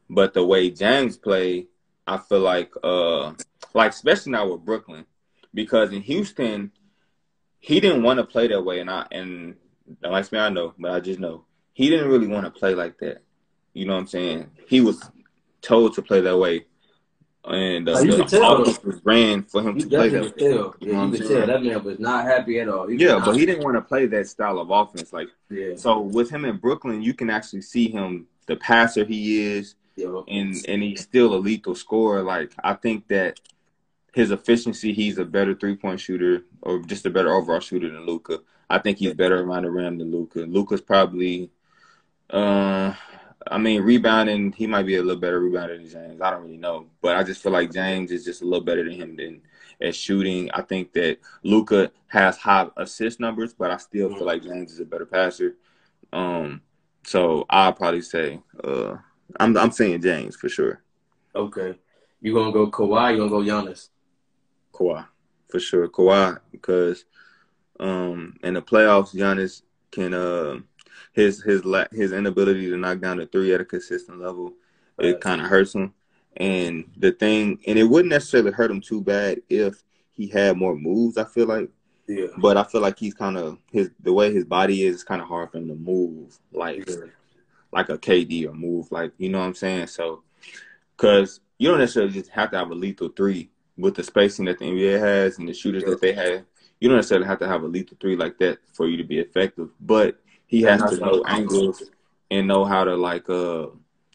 [0.10, 1.68] But the way James play,
[2.08, 3.34] I feel like, uh,
[3.76, 5.06] like especially now with Brooklyn,
[5.54, 6.72] because in Houston,
[7.60, 9.56] he didn't want to play that way, and I and
[10.02, 12.74] don't ask me, I know, but I just know he didn't really want to play
[12.74, 13.22] like that.
[13.76, 14.50] You know what I'm saying?
[14.68, 15.04] He was
[15.62, 16.66] told to play that way,
[17.44, 18.62] and uh, Oh, you the tell.
[18.62, 20.30] offense was ran for him you to play that way.
[20.30, 20.76] tell.
[20.80, 22.88] You know Yeah, you could tell that man was not happy at all.
[22.88, 25.12] He Yeah, but he didn't want to play that style of offense.
[25.12, 29.42] Like yeah, so with him in Brooklyn, you can actually see him the passer he
[29.58, 32.22] is, yo, and and he's still a lethal scorer.
[32.24, 33.42] Like I think that
[34.14, 38.06] his efficiency, he's a better three point shooter or just a better overall shooter than
[38.06, 38.40] Luka.
[38.70, 40.40] I think he's better around the rim than Luka.
[40.40, 41.52] Luka's probably,
[42.30, 42.94] uh,
[43.48, 46.22] I mean, rebounding, he might be a little better rebounder than James.
[46.22, 48.84] I don't really know, but I just feel like James is just a little better
[48.84, 49.42] than him than
[49.82, 50.50] at shooting.
[50.52, 54.80] I think that Luka has high assist numbers, but I still feel like James is
[54.80, 55.56] a better passer.
[56.14, 56.62] Um,
[57.06, 58.96] so I'll probably say, uh,
[59.40, 60.82] I'm I'm saying James for sure.
[61.36, 61.78] okay.
[62.22, 63.12] You gonna go Kawhi?
[63.12, 63.90] You gonna go Giannis?
[64.74, 65.06] Kawhi
[65.50, 65.88] for sure.
[65.90, 67.06] Kawhi because
[67.80, 70.60] um in the playoffs, Giannis can uh
[71.16, 71.62] his his
[71.92, 74.54] his inability to knock down the three at a consistent level
[75.00, 75.94] it kind of hurts him.
[76.38, 80.76] And the thing, and it wouldn't necessarily hurt him too bad if he had more
[80.76, 81.18] moves.
[81.18, 81.70] I feel like,
[82.08, 82.28] Yeah.
[82.38, 84.96] but I feel like he's kind of his the way his body is.
[84.96, 87.08] It's kind of hard for him to move like Yeah.
[87.72, 89.88] like a KD or move like you know what I'm saying.
[89.88, 90.24] So,
[90.96, 94.60] because you don't necessarily just have to have a lethal three with the spacing that
[94.60, 96.46] the NBA has and the shooters that they have.
[96.80, 99.20] You don't necessarily have to have a lethal three like that for you to be
[99.20, 99.70] effective.
[99.80, 101.84] But he has to know angles
[102.32, 103.68] and know how to like uh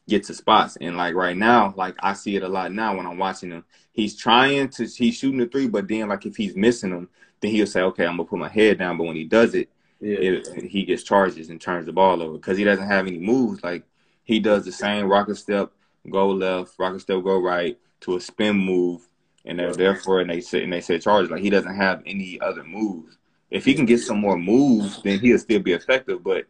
[0.09, 0.77] get to spots.
[0.81, 3.65] And like right now, like I see it a lot now when I'm watching him.
[3.93, 7.09] He's trying to he's shooting the three, but then like if he's missing them,
[7.41, 8.97] then he'll say, okay, I'm gonna put my head down.
[8.99, 9.69] But when he does it,
[10.01, 10.19] Yeah.
[10.19, 13.63] it, he gets charges and turns the ball over because he doesn't have any moves.
[13.63, 13.85] Like
[14.25, 15.71] he does the same rocket step,
[16.11, 19.07] go left, rocket step, go right to a spin move,
[19.45, 21.31] and they're therefore and they say and they say charges.
[21.31, 23.19] Like he doesn't have any other moves.
[23.51, 26.23] If he can get some more moves, then he'll still be effective.
[26.23, 26.47] But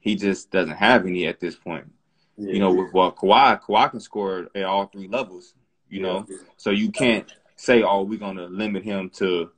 [0.00, 1.90] he just doesn't have any at this point.
[2.36, 2.52] Yeah.
[2.52, 5.54] You know, with well, Kawhi, Kawhi can score at all three levels.
[5.88, 6.06] You yeah.
[6.06, 6.26] know,
[6.56, 9.50] so you can't say, "Oh, we're gonna limit him to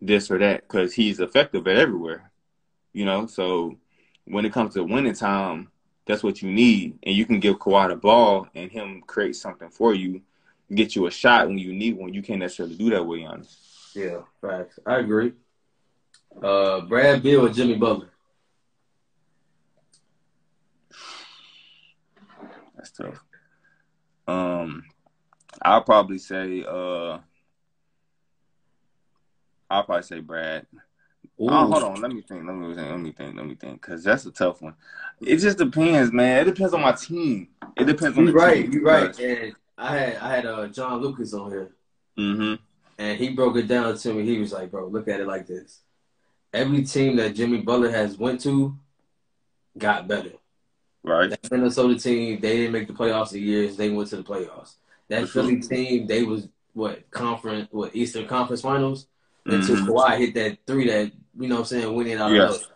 [0.00, 2.30] this or that," because he's effective at everywhere.
[2.92, 3.78] You know, so
[4.24, 5.70] when it comes to winning time,
[6.06, 9.70] that's what you need, and you can give Kawhi the ball and him create something
[9.70, 10.22] for you,
[10.74, 12.12] get you a shot when you need one.
[12.12, 13.56] You can't necessarily do that with Giannis.
[13.94, 14.78] Yeah, facts.
[14.86, 15.32] I agree.
[16.42, 18.10] Uh, Brad Beal or Jimmy Butler?
[22.76, 23.24] That's tough.
[24.26, 24.84] Um,
[25.62, 27.18] I'll probably say uh,
[29.70, 30.66] I'll probably say Brad.
[31.38, 32.00] Oh, hold on.
[32.00, 32.46] Let me think.
[32.46, 32.90] Let me think.
[32.90, 33.36] Let me think.
[33.36, 33.80] Let me think.
[33.80, 34.74] Because that's a tough one.
[35.20, 36.42] It just depends, man.
[36.42, 37.48] It depends on my team.
[37.76, 38.72] It depends on you the right, team.
[38.72, 39.18] You're right.
[39.18, 41.70] And I had I had uh, John Lucas on here.
[42.18, 42.54] Mm-hmm.
[42.98, 44.24] And he broke it down to me.
[44.24, 45.80] He was like, "Bro, look at it like this.
[46.54, 48.76] Every team that Jimmy Butler has went to
[49.76, 50.32] got better.
[51.02, 51.28] Right.
[51.28, 53.76] That Minnesota team, they didn't make the playoffs in years.
[53.76, 54.76] They went to the playoffs.
[55.08, 59.08] That Philly team, they was what conference, what Eastern Conference Finals.
[59.46, 59.90] Until mm-hmm.
[59.90, 62.56] Kawhi hit that three that you know what I'm saying winning out yes.
[62.56, 62.66] of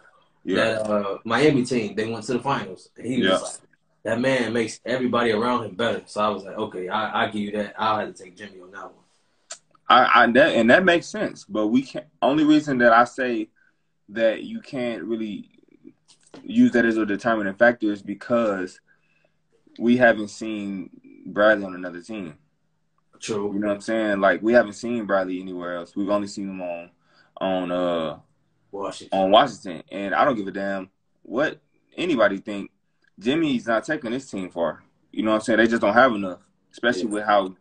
[0.44, 0.56] yeah.
[0.56, 1.94] that uh, Miami team.
[1.94, 2.90] They went to the finals.
[3.00, 3.38] He was yeah.
[3.38, 3.54] like,
[4.02, 6.02] that man makes everybody around him better.
[6.06, 7.74] So I was like, okay, I, I give you that.
[7.78, 8.92] I'll have to take Jimmy on that one.
[9.88, 12.06] I, I that, and that makes sense, but we can't.
[12.20, 13.48] Only reason that I say
[14.10, 15.50] that you can't really
[16.42, 18.80] use that as a determining factor is because
[19.78, 20.90] we haven't seen
[21.26, 22.36] Bradley on another team.
[23.20, 23.52] True.
[23.52, 24.20] You know what I'm saying?
[24.20, 25.96] Like we haven't seen Bradley anywhere else.
[25.96, 26.90] We've only seen him on
[27.40, 28.18] on uh
[28.70, 29.18] Washington.
[29.18, 29.82] On Washington.
[29.90, 30.90] And I don't give a damn
[31.22, 31.58] what
[31.96, 32.70] anybody think.
[33.18, 34.84] Jimmy's not taking this team far.
[35.10, 35.58] You know what I'm saying?
[35.58, 36.40] They just don't have enough.
[36.70, 37.08] Especially yeah.
[37.08, 37.54] with how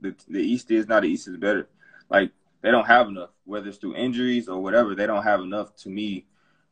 [0.00, 1.68] the the East is now the East is better.
[2.10, 2.30] Like
[2.64, 5.90] they don't have enough, whether it's through injuries or whatever, they don't have enough to
[5.90, 6.24] me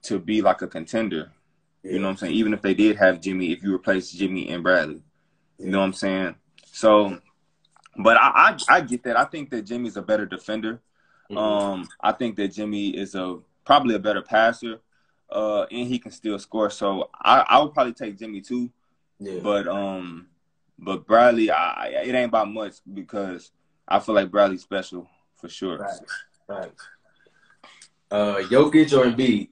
[0.05, 1.31] to be like a contender.
[1.83, 1.93] Yeah.
[1.93, 2.33] You know what I'm saying?
[2.33, 5.03] Even if they did have Jimmy, if you replace Jimmy and Bradley.
[5.59, 6.37] You know what I'm saying?
[6.73, 7.21] So
[7.99, 9.19] but I, I, I get that.
[9.19, 10.81] I think that Jimmy's a better defender.
[11.31, 11.37] Mm-hmm.
[11.37, 14.81] Um, I think that Jimmy is a probably a better passer,
[15.31, 16.71] uh, and he can still score.
[16.71, 18.71] So I, I would probably take Jimmy too.
[19.19, 19.41] Yeah.
[19.43, 20.29] But um,
[20.79, 23.51] but Bradley, I, it ain't about much because
[23.87, 25.07] I feel like Bradley's special
[25.43, 25.79] for sure.
[25.79, 26.01] Right.
[26.49, 26.73] Right.
[28.11, 29.49] Uh, Jokic or Embiid?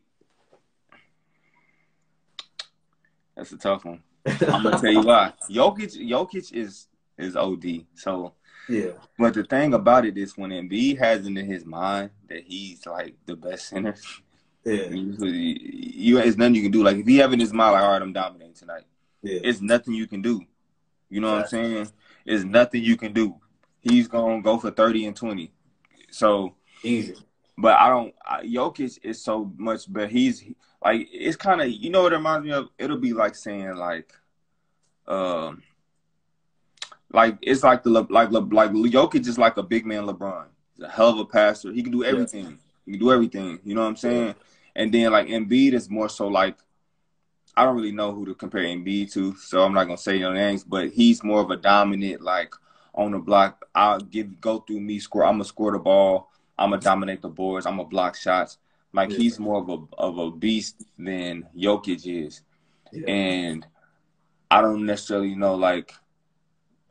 [3.36, 4.02] That's a tough one.
[4.26, 5.32] I'm gonna tell you why.
[5.50, 6.86] Jokic, Jokic is
[7.18, 7.86] is OD.
[7.94, 8.34] So
[8.68, 8.92] yeah.
[9.18, 12.86] But the thing about it is when Embiid has it in his mind that he's
[12.86, 13.96] like the best center.
[13.96, 14.00] Yeah.
[14.62, 16.82] You, you it's nothing you can do.
[16.82, 18.84] Like if he have in his mind like, all right, I'm dominating tonight.
[19.22, 19.40] Yeah.
[19.42, 20.42] It's nothing you can do.
[21.08, 21.88] You know what I'm saying?
[22.26, 23.36] It's nothing you can do.
[23.80, 25.50] He's gonna go for thirty and twenty.
[26.10, 27.16] So easy.
[27.56, 28.14] But I don't.
[28.24, 30.06] I, Jokic is so much better.
[30.06, 30.44] He's
[30.82, 32.68] like it's kind of you know what it reminds me of.
[32.78, 34.12] It'll be like saying like,
[35.06, 35.62] um,
[37.12, 40.46] like it's like the like like Jokic is like a big man LeBron.
[40.76, 41.72] He's a hell of a passer.
[41.72, 42.44] He can do everything.
[42.44, 42.56] Yeah.
[42.86, 43.60] He can do everything.
[43.64, 44.34] You know what I'm saying?
[44.74, 46.56] And then like Embiid is more so like
[47.56, 50.32] I don't really know who to compare Embiid to, so I'm not gonna say your
[50.32, 52.54] names, but he's more of a dominant like
[52.94, 53.66] on the block.
[53.74, 55.24] I'll give go through me score.
[55.24, 56.30] I'm gonna score the ball.
[56.58, 57.66] I'm gonna dominate the boards.
[57.66, 58.58] I'm gonna block shots.
[58.92, 59.18] Like yeah.
[59.18, 62.42] he's more of a of a beast than Jokic is,
[63.06, 63.66] and
[64.50, 65.94] I don't necessarily know like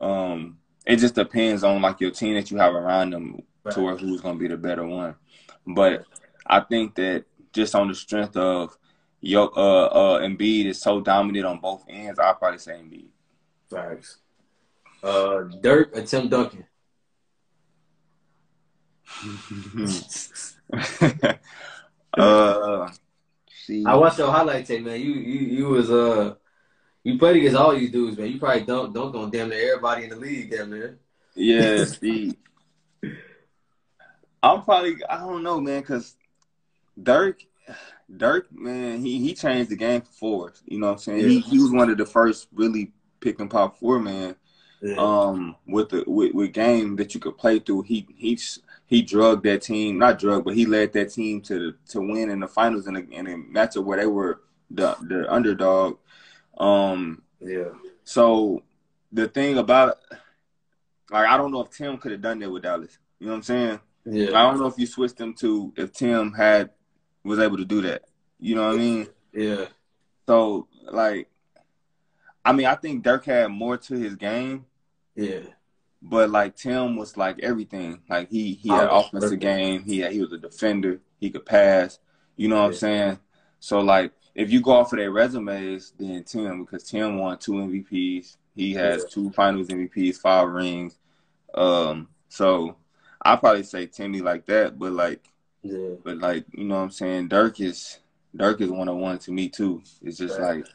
[0.00, 3.74] um, it just depends on like your team that you have around them right.
[3.74, 5.14] to where who's gonna be the better one.
[5.66, 6.04] But
[6.46, 8.76] I think that just on the strength of
[9.20, 13.08] your uh uh Embiid is so dominant on both ends, I'll probably say Embiid.
[13.70, 14.18] Facts.
[15.02, 16.64] Uh Dirk or Tim Duncan?
[22.16, 22.88] uh
[23.64, 23.84] see.
[23.86, 25.00] I watched your highlight tape, man.
[25.00, 26.34] You you you was uh
[27.02, 28.30] you played against all these dudes, man.
[28.30, 30.98] You probably don't don't on damn near everybody in the league, damn near.
[31.34, 32.36] Yeah, see.
[34.42, 36.16] I'm probably I don't know, man, because
[37.02, 37.42] Dirk,
[38.14, 40.62] Dirk, man, he he changed the game for us.
[40.66, 41.20] You know what I'm saying?
[41.20, 41.28] Yeah.
[41.28, 44.36] He he was one of the first really pick and pop four man.
[44.82, 44.96] Yeah.
[44.96, 48.38] Um, with the with, with game that you could play through, he he
[48.86, 52.40] he drugged that team, not drug, but he led that team to to win in
[52.40, 55.98] the finals in a, in a matchup where they were the the underdog.
[56.58, 57.70] Um, yeah.
[58.04, 58.62] So
[59.12, 59.98] the thing about
[61.10, 62.98] like I don't know if Tim could have done that with Dallas.
[63.18, 63.80] You know what I'm saying?
[64.06, 64.28] Yeah.
[64.38, 66.70] I don't know if you switched them to if Tim had
[67.22, 68.02] was able to do that.
[68.38, 69.08] You know what I mean?
[69.32, 69.66] Yeah.
[70.26, 71.28] So like,
[72.44, 74.64] I mean, I think Dirk had more to his game.
[75.20, 75.40] Yeah.
[76.02, 78.00] But like Tim was like everything.
[78.08, 79.82] Like he he had offensive game.
[79.84, 81.00] He had, he was a defender.
[81.18, 81.98] He could pass.
[82.36, 82.66] You know what yeah.
[82.68, 83.18] I'm saying?
[83.60, 87.52] So like if you go off of their resumes, then Tim because Tim won two
[87.52, 88.36] MVPs.
[88.56, 89.08] He has Yeah.
[89.10, 90.96] two Finals MVPs, five rings.
[91.54, 92.76] Um, so
[93.20, 95.28] I probably say Timmy like that, but like,
[95.62, 95.96] Yeah.
[96.02, 97.28] but like you know what I'm saying.
[97.28, 97.98] Dirk is
[98.34, 99.82] Dirk is one on one to me too.
[100.02, 100.58] It's just Right.
[100.58, 100.66] like,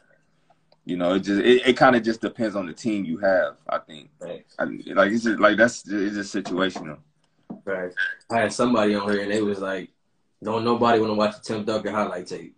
[0.86, 3.56] you know, it just it, it kind of just depends on the team you have.
[3.68, 4.08] I think.
[4.22, 4.64] I,
[4.94, 6.98] like it's just like that's it's just situational.
[7.64, 7.92] Right.
[8.30, 9.90] I had somebody on here and they was like,
[10.42, 12.56] "Don't nobody want to watch the Tim Duncan highlight tape."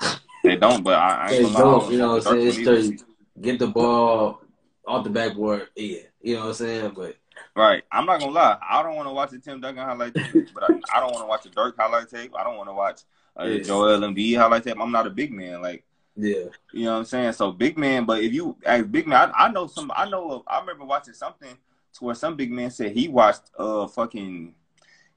[0.44, 1.76] They don't, but I, I They ain't gonna lie.
[1.76, 2.46] I don't, you know what I'm saying?
[2.46, 3.04] It's either.
[3.40, 4.40] get the ball
[4.86, 6.02] off the backboard, yeah.
[6.22, 6.92] You know what I'm saying?
[6.94, 7.16] But
[7.56, 7.82] Right.
[7.90, 8.56] I'm not gonna lie.
[8.62, 11.24] I don't want to watch the Tim Duncan highlight tape, but I, I don't want
[11.24, 12.32] to watch the Dirk highlight tape.
[12.38, 13.00] I don't want to watch
[13.40, 13.62] uh, Yeah.
[13.64, 14.76] Joel Embiid highlight tape.
[14.80, 15.84] I'm not a big man, like
[16.16, 17.32] yeah, you know what I'm saying.
[17.32, 19.92] So big man, but if you as big man, I, I know some.
[19.94, 20.30] I know.
[20.32, 21.56] Of, I remember watching something
[21.94, 24.54] to where some big man said he watched uh fucking.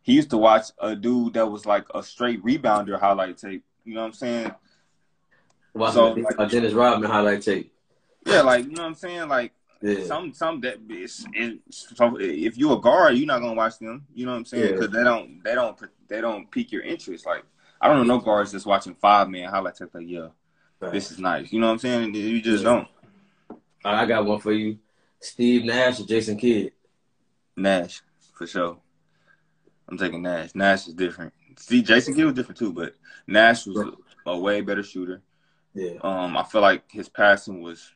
[0.02, 3.64] He used to watch a dude that was like a straight rebounder highlight tape.
[3.86, 4.52] You know what I'm saying?
[5.74, 7.74] watching So, like- uh, Dennis Rodman highlight tape.
[8.26, 9.30] Yeah, like you know what I'm saying.
[9.30, 13.54] Like Yeah, some some that it's, it's, so if you're a guard, you're not gonna
[13.54, 14.06] watch them.
[14.14, 14.66] You know what I'm saying?
[14.66, 14.72] Yeah.
[14.72, 17.26] Because they don't they don't they don't pique your interest.
[17.26, 17.43] Like
[17.82, 19.93] I don't know no guards just watching five man highlight tape.
[19.93, 20.28] like yeah
[20.80, 20.93] Right.
[20.93, 21.51] this is nice.
[21.51, 22.15] You know what I'm saying?
[22.15, 22.88] You just don't.
[23.49, 24.77] All right, I got one for you.
[25.19, 26.71] Steve Nash or Jason Kidd?
[27.57, 28.01] Nash
[28.34, 28.77] for sure.
[29.89, 30.55] I'm taking Nash.
[30.55, 31.34] Nash is different.
[31.57, 32.95] See, Jason Kidd was different too, but
[33.27, 33.77] Nash was
[34.25, 35.21] a, a way better shooter.
[35.73, 37.93] Yeah, Um, I feel like his passing was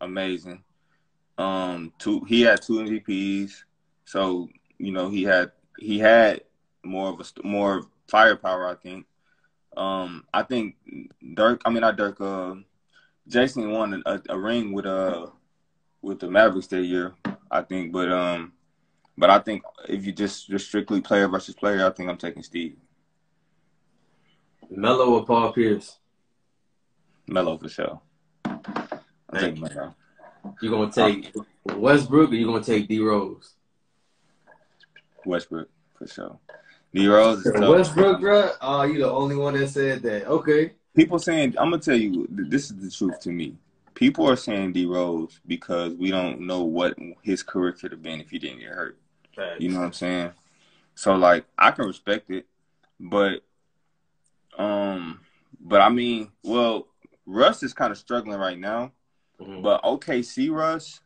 [0.00, 0.62] amazing.
[1.38, 3.64] Um, two he had two MVPs,
[4.04, 4.48] so
[4.78, 6.42] you know he had he had
[6.84, 8.68] more of a more firepower.
[8.68, 9.06] I think.
[9.76, 10.76] Um, I think
[11.34, 11.62] Dirk.
[11.64, 12.20] I mean, not Dirk.
[12.20, 12.56] Uh,
[13.28, 15.26] Jason won a, a ring with uh
[16.02, 17.14] with the Mavericks that year.
[17.50, 18.52] I think, but um,
[19.18, 22.42] but I think if you just just strictly player versus player, I think I'm taking
[22.42, 22.76] Steve
[24.70, 25.98] Melo or Paul Pierce?
[27.26, 28.00] Melo for sure.
[28.44, 28.60] I'm
[29.32, 29.94] Thank taking Melo.
[30.60, 33.54] You gonna take Westbrook or you gonna take D Rose?
[35.24, 35.68] Westbrook
[35.98, 36.38] for sure.
[36.94, 37.68] D Rose is tough.
[37.68, 38.52] Westbrook, bro.
[38.60, 40.26] Oh, you the only one that said that.
[40.26, 40.72] Okay.
[40.94, 43.56] People saying I'm gonna tell you this is the truth to me.
[43.94, 48.20] People are saying D Rose because we don't know what his career could have been
[48.20, 48.98] if he didn't get hurt.
[49.58, 50.30] You know what I'm saying?
[50.94, 52.46] So like I can respect it,
[52.98, 53.42] but
[54.56, 55.20] um,
[55.60, 56.86] but I mean, well,
[57.26, 58.92] Russ is kind of struggling right now.
[59.38, 59.62] Mhm.
[59.62, 61.00] But OKC Russ,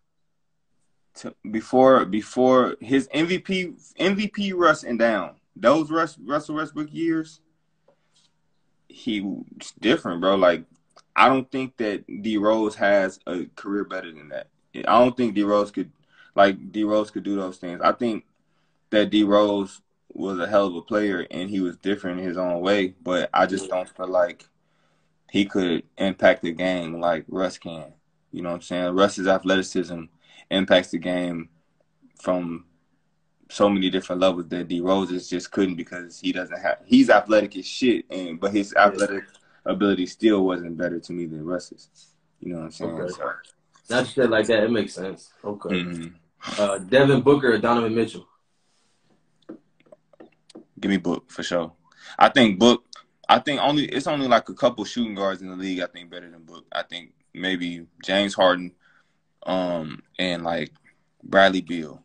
[1.14, 7.40] to, before before his MVP MVP Russ and down those Russ Russell Westbrook years,
[8.88, 10.36] he was different, bro.
[10.36, 10.64] Like
[11.16, 14.48] I don't think that D Rose has a career better than that.
[14.74, 15.90] I don't think D Rose could
[16.34, 17.80] like D Rose could do those things.
[17.82, 18.24] I think
[18.90, 19.82] that D Rose
[20.12, 23.30] was a hell of a player and he was different in his own way, but
[23.32, 24.48] I just don't feel like
[25.30, 27.92] he could impact the game like Russ can.
[28.32, 28.94] You know what I'm saying?
[28.94, 30.04] Russ's athleticism
[30.50, 31.48] impacts the game
[32.20, 32.64] from
[33.50, 37.56] so many different levels that D Roses just couldn't because he doesn't have he's athletic
[37.56, 39.24] as shit and but his athletic
[39.66, 41.88] ability still wasn't better to me than Russ's.
[42.40, 42.90] You know what I'm saying?
[42.92, 43.12] Okay.
[43.12, 43.32] So,
[43.90, 44.64] Not shit like that.
[44.64, 45.32] It makes sense.
[45.44, 45.68] Okay.
[45.68, 46.14] mhm.
[46.58, 48.26] Uh, Devin Booker or Donovan Mitchell?
[50.78, 51.72] Give me Book for sure.
[52.18, 52.84] I think Book.
[53.28, 55.80] I think only it's only like a couple shooting guards in the league.
[55.80, 56.64] I think better than Book.
[56.72, 58.72] I think maybe James Harden,
[59.44, 60.72] um, and like
[61.22, 62.02] Bradley Beal.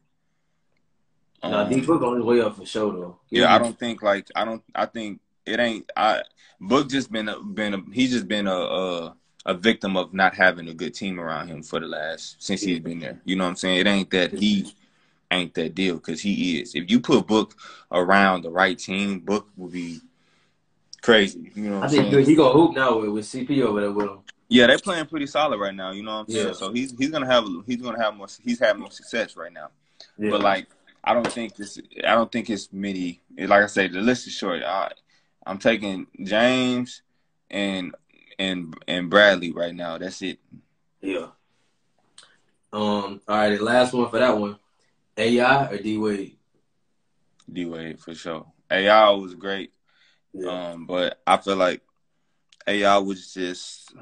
[1.54, 3.18] Um, D Book on his way up for sure though.
[3.30, 4.64] yeah, I don't think like I don't.
[4.74, 5.92] I think it ain't.
[5.96, 6.24] I
[6.60, 9.16] Book just been a, been a, he's just been a, a
[9.46, 12.80] a victim of not having a good team around him for the last since he's
[12.80, 13.22] been there.
[13.26, 13.80] You know what I'm saying?
[13.80, 14.74] It ain't that he
[15.32, 16.74] ain't that deal because he is.
[16.76, 17.56] If you put Book
[17.92, 20.02] around the right team, Book will be
[21.02, 21.52] crazy.
[21.54, 22.26] You know what I think saying?
[22.26, 24.20] he gonna hoop now with, with CP over there with him.
[24.48, 25.92] Yeah, they're playing pretty solid right now.
[25.92, 26.48] You know what I'm saying?
[26.48, 26.54] Yeah.
[26.54, 29.70] So he's he's gonna have he's gonna have more he's having more success right now.
[30.18, 30.32] Yeah.
[30.32, 30.68] But like,
[31.06, 31.80] I don't think this.
[32.06, 33.22] I don't think it's many.
[33.38, 34.64] Like I say, the list is short.
[34.64, 34.92] I,
[35.46, 37.04] I'm taking James
[37.52, 37.94] and
[38.40, 39.98] and and Bradley right now.
[40.00, 40.40] That's it.
[41.02, 41.28] yeah.
[42.74, 43.22] Um.
[43.28, 43.58] All right.
[43.58, 44.58] The last one for that one.
[45.18, 46.36] AI or D Wade?
[47.52, 48.48] D Wade for sure.
[48.70, 49.72] AI was great,
[50.34, 50.72] Yeah.
[50.72, 51.82] um, but I feel like
[52.68, 53.94] AI was just.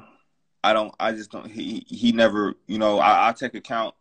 [0.64, 0.94] I don't.
[0.98, 1.50] I just don't.
[1.50, 2.54] He he never.
[2.66, 2.98] You know.
[2.98, 3.94] I, I take account.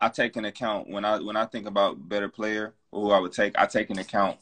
[0.00, 3.18] I take an account when I when I think about better player or who I
[3.18, 3.58] would take.
[3.58, 4.38] I take an account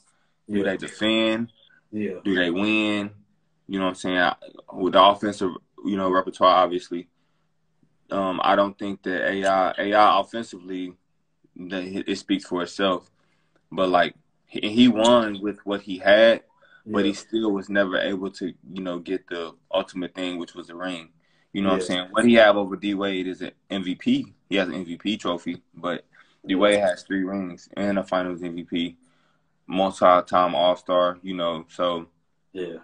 [0.47, 0.65] yeah.
[0.65, 1.53] they defend.
[1.93, 2.19] Yeah.
[2.25, 3.11] do they win?
[3.69, 4.19] You know what I'm saying?
[4.19, 4.37] I-
[4.73, 5.53] With the offensive,
[5.85, 7.09] you know, repertoire, obviously.
[8.11, 10.95] Um, I don't think that AI AI offensively,
[11.57, 13.11] it speaks for itself.
[13.73, 14.15] But like
[14.47, 16.43] he, he won with what he had,
[16.85, 20.69] but he still was never able to, you know, get the ultimate thing, which was
[20.69, 21.09] the ring.
[21.53, 21.75] You know yeah.
[21.75, 22.09] what I'm saying?
[22.11, 24.33] What he have over D Wade is an MVP.
[24.49, 26.05] He has an MVP trophy, but
[26.47, 28.97] D Wade has three rings and a Finals MVP,
[29.67, 31.19] multi-time All Star.
[31.23, 32.07] You know, so
[32.53, 32.77] yeah.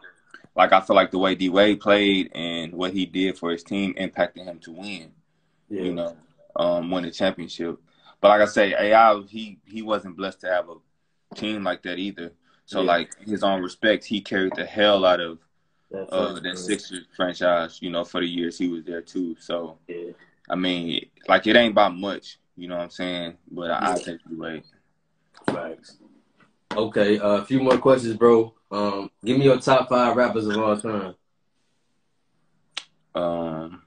[0.54, 3.62] Like I feel like the way D Wade played and what he did for his
[3.62, 5.12] team impacted him to win.
[5.68, 5.82] Yeah.
[5.82, 6.16] You know,
[6.56, 7.78] um, win the championship.
[8.20, 11.98] But like I say, AI he he wasn't blessed to have a team like that
[11.98, 12.32] either.
[12.66, 12.86] So yeah.
[12.86, 15.38] like his own respect, he carried the hell out of
[15.94, 17.78] uh, that Sixers franchise.
[17.80, 19.36] You know, for the years he was there too.
[19.38, 20.12] So yeah.
[20.52, 22.38] I mean, like it ain't about much.
[22.56, 23.38] You know what I'm saying?
[23.50, 23.92] But I.
[23.92, 24.62] I take D Wade.
[25.46, 25.96] Thanks.
[26.76, 28.52] Okay, uh, a few more questions, bro.
[28.70, 31.14] Um, give me your top five rappers of all time.
[33.14, 33.82] Um.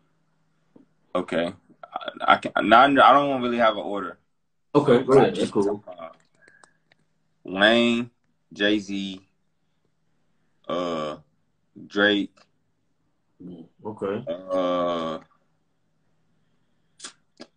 [1.13, 1.53] Okay.
[1.93, 2.51] I, I can.
[2.67, 4.17] Not, I don't really have an order.
[4.73, 5.35] Okay, go ahead.
[5.35, 5.83] That's cool.
[5.87, 6.09] Uh,
[7.43, 8.09] Wayne,
[8.51, 9.21] Jay Z,
[10.67, 11.17] uh,
[11.85, 12.35] Drake.
[13.85, 14.25] Okay.
[14.27, 15.19] Uh,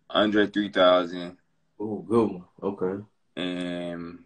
[0.09, 1.37] Andre three thousand.
[1.79, 2.43] Oh, good one.
[2.61, 3.03] Okay.
[3.37, 4.19] And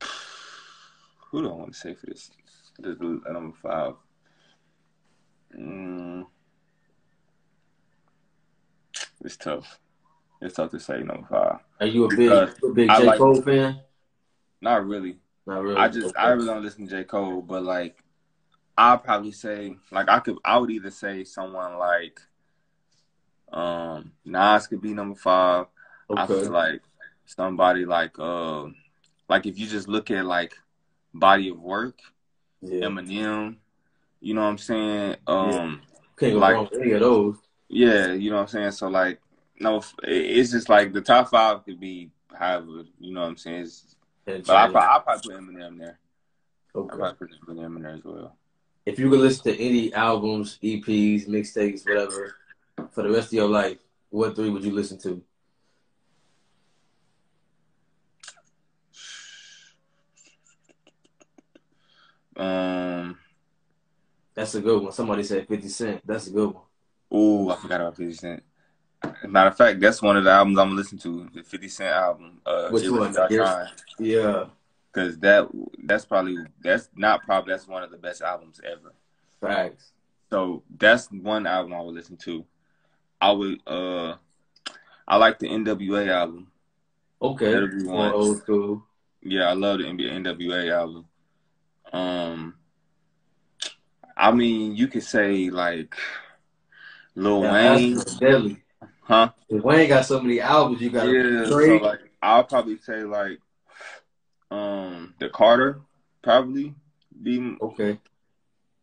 [1.30, 2.30] who do I want to say for this?
[2.78, 3.94] This number five.
[5.58, 6.26] Mm,
[9.24, 9.78] it's tough.
[10.40, 11.60] It's tough to say number five.
[11.80, 13.80] Are you a big, a big J like, Cole fan?
[14.60, 15.18] Not really.
[15.46, 15.76] Not really.
[15.76, 16.18] I just okay.
[16.18, 18.02] I really don't listen to J Cole, but like
[18.76, 22.20] I'll probably say like I could I would either say someone like
[23.56, 25.66] um Nas could be number five.
[26.10, 26.22] Okay.
[26.22, 26.82] I feel like
[27.24, 28.66] somebody like uh
[29.28, 30.54] like if you just look at like
[31.14, 31.98] body of work,
[32.60, 32.86] yeah.
[32.86, 33.56] Eminem,
[34.20, 35.16] you know what I'm saying?
[35.26, 35.76] Um yeah.
[36.18, 37.36] Can't go like, wrong with any of those.
[37.68, 38.70] Yeah, you know what I'm saying?
[38.72, 39.20] So like
[39.58, 43.62] no it's just like the top five could be however, you know what I'm saying?
[43.62, 43.96] It's,
[44.26, 45.98] but I probably, I probably put Eminem there.
[46.74, 46.94] Okay.
[46.94, 48.36] I probably put Eminem there as well.
[48.84, 52.36] If you could listen to any albums, EPs, mixtapes, whatever,
[52.92, 53.78] for the rest of your life,
[54.10, 55.22] what three would you listen to?
[62.36, 63.18] Um,
[64.34, 64.92] that's a good one.
[64.92, 66.02] Somebody said Fifty Cent.
[66.06, 66.62] That's a good one.
[67.10, 68.42] Oh, I forgot about Fifty Cent.
[69.26, 71.28] Matter of fact, that's one of the albums I'm gonna listen to.
[71.34, 72.40] The Fifty Cent album.
[72.44, 73.14] Uh, Which one?
[73.98, 74.44] Yeah.
[74.92, 75.48] Because that
[75.84, 78.92] that's probably that's not probably that's one of the best albums ever.
[79.40, 79.92] Facts.
[80.30, 82.44] So that's one album I would listen to.
[83.20, 84.16] I would uh
[85.08, 86.50] I like the NWA album.
[87.20, 87.66] Okay.
[87.84, 88.82] More old school.
[89.22, 91.06] Yeah, I love the NWA album.
[91.92, 92.54] Um
[94.16, 95.94] I mean you could say like
[97.16, 97.98] Lil yeah, Wayne.
[98.20, 98.62] Deadly.
[99.00, 99.30] Huh?
[99.48, 101.46] If Wayne got so many albums, you got yeah.
[101.46, 103.38] So like, I'll probably say like,
[104.50, 105.80] um, the Carter
[106.22, 106.74] probably
[107.22, 107.98] be okay.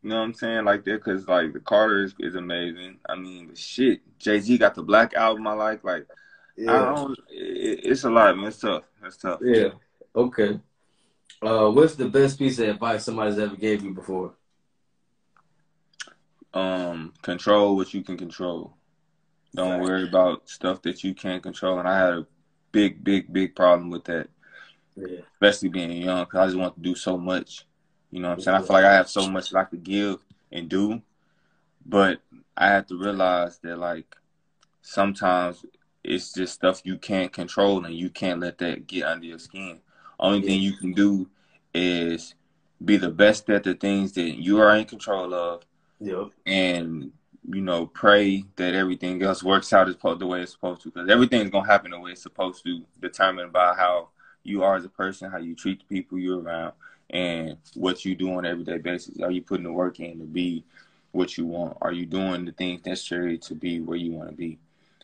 [0.04, 0.66] You know what I'm saying?
[0.66, 2.98] Like that, cause like the Carter is, is amazing.
[3.08, 5.84] I mean, shit, Jay Z got the Black album I like.
[5.84, 6.06] Like,
[6.58, 6.72] yeah.
[6.72, 7.18] I don't.
[7.30, 8.48] It, it's a lot, man.
[8.48, 8.84] It's tough.
[9.02, 9.40] It's tough.
[9.42, 9.70] Yeah.
[10.14, 10.60] Okay.
[11.42, 14.34] Uh, what's the best piece of advice somebody's ever gave you before?
[16.54, 18.76] Um, control what you can control.
[19.56, 21.80] Don't worry about stuff that you can't control.
[21.80, 22.28] And I had a
[22.72, 24.28] big, big, big problem with that.
[24.96, 25.20] Yeah.
[25.34, 27.66] Especially being young, because I just want to do so much.
[28.14, 28.58] You know what I'm saying?
[28.58, 30.20] I feel like I have so much that I could give
[30.52, 31.02] and do,
[31.84, 32.20] but
[32.56, 34.06] I have to realize that like
[34.84, 35.66] sometimes
[36.04, 39.80] it's just stuff you can't control and you can't let that get under your skin.
[40.20, 40.46] Only yeah.
[40.46, 41.28] thing you can do
[41.74, 42.36] is
[42.86, 45.64] be the best at the things that you are in control of.
[46.00, 46.34] Yep.
[46.46, 47.14] And
[47.50, 50.92] you know, pray that everything else works out as the way it's supposed to.
[50.92, 54.10] Because everything's gonna happen the way it's supposed to, determined by how
[54.44, 56.74] you are as a person, how you treat the people you're around,
[57.10, 59.20] and what you do on an everyday basis.
[59.22, 60.64] Are you putting the work in to be
[61.12, 61.78] what you want?
[61.82, 64.60] Are you doing the things necessary to be where you want to be?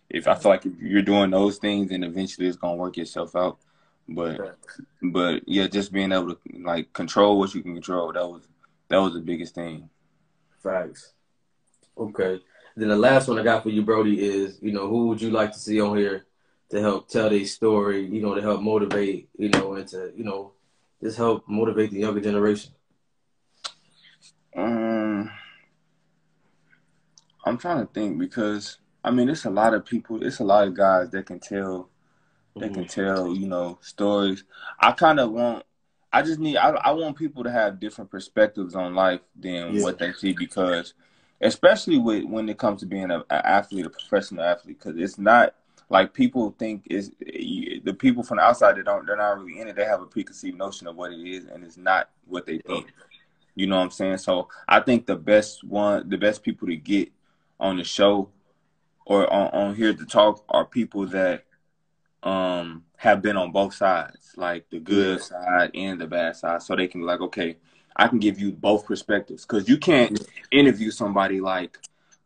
[0.10, 3.36] If I feel like if you're doing those things, then eventually it's gonna work itself
[3.36, 3.60] out.
[4.08, 4.58] But
[5.02, 8.48] but yeah, just being able to like control what you can control that was
[8.88, 9.90] that was the biggest thing.
[10.64, 11.14] Facts.
[11.96, 12.42] Okay.
[12.76, 15.30] Then the last one I got for you, Brody, is you know who would you
[15.30, 16.26] like to see on here
[16.72, 18.06] to help tell their story?
[18.06, 20.54] You know, to help motivate, you know, and to you know
[21.02, 22.72] just help motivate the younger generation.
[24.56, 25.32] Um,
[27.46, 30.24] I'm trying to think because I mean, it's a lot of people.
[30.24, 31.90] It's a lot of guys that can tell,
[32.56, 32.74] that mm-hmm.
[32.74, 34.44] can tell, you know, stories.
[34.80, 35.66] I kind of want.
[36.12, 36.58] I just need.
[36.58, 39.84] I, I want people to have different perspectives on life than yeah.
[39.84, 40.94] what they see because
[41.42, 45.56] especially with when it comes to being an athlete, a professional athlete, because it's not
[45.90, 49.68] like people think is the people from the outside that don't they're not really in
[49.68, 49.76] it.
[49.76, 52.88] They have a preconceived notion of what it is, and it's not what they think.
[53.56, 54.18] You know what I'm saying?
[54.20, 57.12] So I think the best one, the best people to get
[57.60, 58.30] on the show
[59.06, 61.46] or on, on here to talk are people that
[62.22, 66.76] um have been on both sides, like the good side and the bad side, so
[66.76, 67.58] they can be like, okay,
[67.96, 70.22] I can give you both perspectives because you can't
[70.52, 71.80] interview somebody like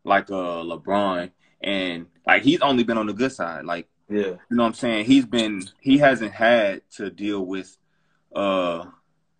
[0.03, 1.31] like a uh, LeBron
[1.63, 4.73] and like he's only been on the good side, like yeah, you know what I'm
[4.73, 5.05] saying.
[5.05, 7.77] He's been he hasn't had to deal with
[8.35, 8.85] uh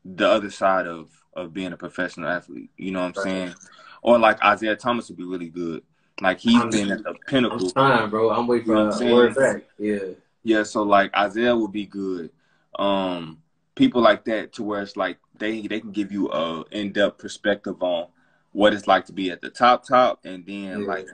[0.05, 2.69] the other side of of being a professional athlete.
[2.77, 3.23] You know what I'm right.
[3.23, 3.55] saying?
[4.01, 5.83] Or like Isaiah Thomas would be really good.
[6.21, 7.59] Like he's I'm, been at the pinnacle.
[7.59, 8.29] I'm trying, bro.
[8.31, 9.63] I'm waiting for you know back.
[9.77, 9.99] Yeah.
[10.43, 12.29] Yeah, so like Isaiah would be good.
[12.77, 13.41] Um,
[13.75, 17.17] people like that to where it's like they they can give you a in depth
[17.17, 18.07] perspective on
[18.51, 20.87] what it's like to be at the top top, and then yeah.
[20.87, 21.07] like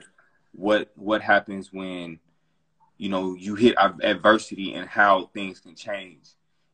[0.52, 2.18] what what happens when
[2.98, 6.30] you know you hit adversity and how things can change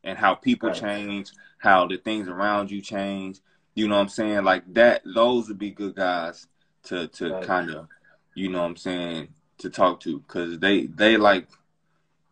[0.06, 0.78] and how people right.
[0.78, 3.40] change, how the things around you change.
[3.74, 4.44] You know what I'm saying?
[4.44, 5.02] Like that.
[5.04, 6.46] Those would be good guys
[6.84, 7.44] to to right.
[7.44, 7.88] kind of,
[8.34, 9.28] you know what I'm saying,
[9.58, 11.48] to talk to because they they like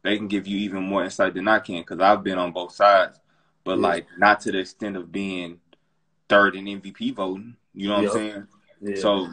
[0.02, 2.72] they can give you even more insight than I can because I've been on both
[2.72, 3.18] sides,
[3.64, 3.88] but yeah.
[3.88, 5.60] like not to the extent of being
[6.28, 7.56] third in MVP voting.
[7.74, 8.46] You know what I'm saying?
[8.80, 8.96] Yeah.
[8.96, 9.28] So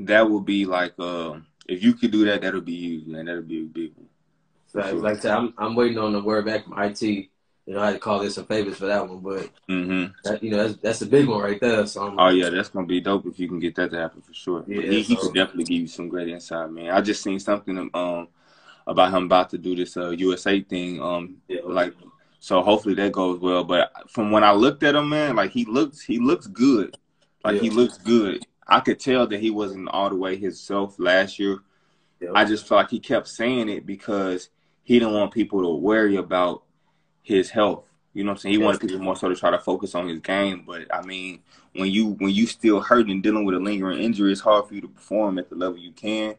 [0.00, 1.38] that would be like uh,
[1.68, 3.26] if you could do that, that'll be huge, man.
[3.26, 4.08] That'll be a big one.
[4.72, 4.90] Right.
[4.90, 5.00] Sure.
[5.00, 7.02] Like I said, I'm I'm waiting on the word back from IT.
[7.02, 10.12] You know, I had to call this some favors for that one, but mm-hmm.
[10.22, 11.84] that, you know that's that's a big one right there.
[11.86, 14.22] So I'm, oh yeah, that's gonna be dope if you can get that to happen
[14.22, 14.64] for sure.
[14.68, 15.08] Yeah, he, so.
[15.08, 16.90] he could definitely give you some great insight, man.
[16.90, 18.28] I just seen something um
[18.86, 21.02] about him about to do this uh, USA thing.
[21.02, 21.60] Um, yeah.
[21.64, 21.92] like
[22.38, 23.64] so hopefully that goes well.
[23.64, 26.96] But from when I looked at him, man, like he looks he looks good.
[27.44, 27.62] Like yeah.
[27.62, 28.46] he looks good.
[28.66, 31.58] I could tell that he wasn't all the way himself last year.
[32.20, 32.30] Yeah.
[32.34, 34.48] I just felt like he kept saying it because
[34.82, 36.62] he didn't want people to worry about
[37.22, 37.84] his health.
[38.14, 38.52] You know what I'm saying?
[38.54, 40.64] He wanted people more so to try to focus on his game.
[40.66, 41.40] But I mean,
[41.74, 44.74] when you when you still hurting and dealing with a lingering injury, it's hard for
[44.74, 46.36] you to perform at the level you can.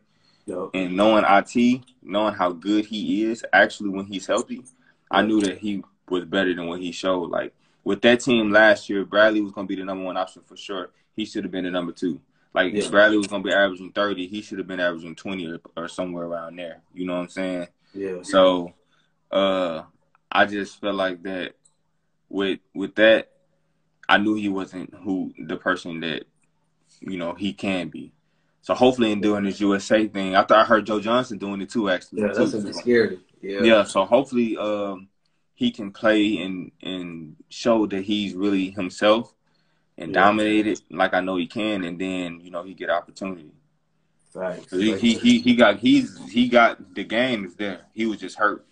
[0.47, 0.69] Yep.
[0.73, 4.63] And knowing IT, knowing how good he is, actually when he's healthy,
[5.11, 7.29] I knew that he was better than what he showed.
[7.29, 10.57] Like with that team last year, Bradley was gonna be the number one option for
[10.57, 10.89] sure.
[11.17, 12.21] He should have been the number two.
[12.53, 12.89] Like yeah.
[12.89, 16.25] Bradley was gonna be averaging thirty, he should have been averaging twenty or, or somewhere
[16.25, 16.81] around there.
[16.93, 17.67] You know what I'm saying?
[17.93, 18.21] Yeah.
[18.21, 18.73] So,
[19.31, 19.83] uh,
[20.31, 21.55] I just felt like that
[22.29, 23.31] with with that,
[24.07, 26.25] I knew he wasn't who the person that
[26.99, 28.13] you know he can be.
[28.61, 31.69] So hopefully, in doing this USA thing, I thought I heard Joe Johnson doing it
[31.69, 31.89] too.
[31.89, 32.73] Actually, yeah, that's too.
[32.73, 33.19] scary.
[33.41, 33.83] Yeah, yeah.
[33.83, 35.07] So hopefully, um,
[35.53, 39.33] he can play and and show that he's really himself
[39.97, 40.21] and yeah.
[40.21, 43.51] dominate it like I know he can, and then you know he get opportunity.
[44.33, 44.63] Right.
[44.69, 47.81] He, he, he he got he's he got the game is there.
[47.93, 48.65] He was just hurt.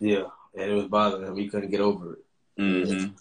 [0.00, 0.24] Yeah,
[0.54, 1.36] and it was bothering him.
[1.36, 2.18] He couldn't get over it.
[2.58, 3.14] Mm-hmm.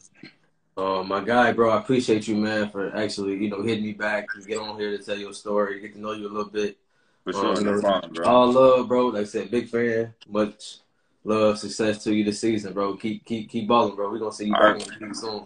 [0.75, 4.25] Uh, my guy, bro, I appreciate you, man, for actually, you know, hitting me back
[4.33, 6.77] and get on here to tell your story, get to know you a little bit.
[7.23, 8.25] For sure, um, no problem, bro.
[8.25, 9.07] All love, bro.
[9.07, 10.13] Like I said, big fan.
[10.27, 10.77] Much
[11.23, 12.97] love, success to you this season, bro.
[12.97, 14.11] Keep keep keep balling, bro.
[14.11, 15.15] We're gonna see you all back right.
[15.15, 15.43] soon.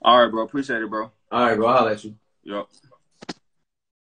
[0.00, 0.44] All right, bro.
[0.44, 1.10] Appreciate it, bro.
[1.30, 1.66] All right, bro.
[1.68, 2.16] I'll let you.
[2.44, 2.68] Yep.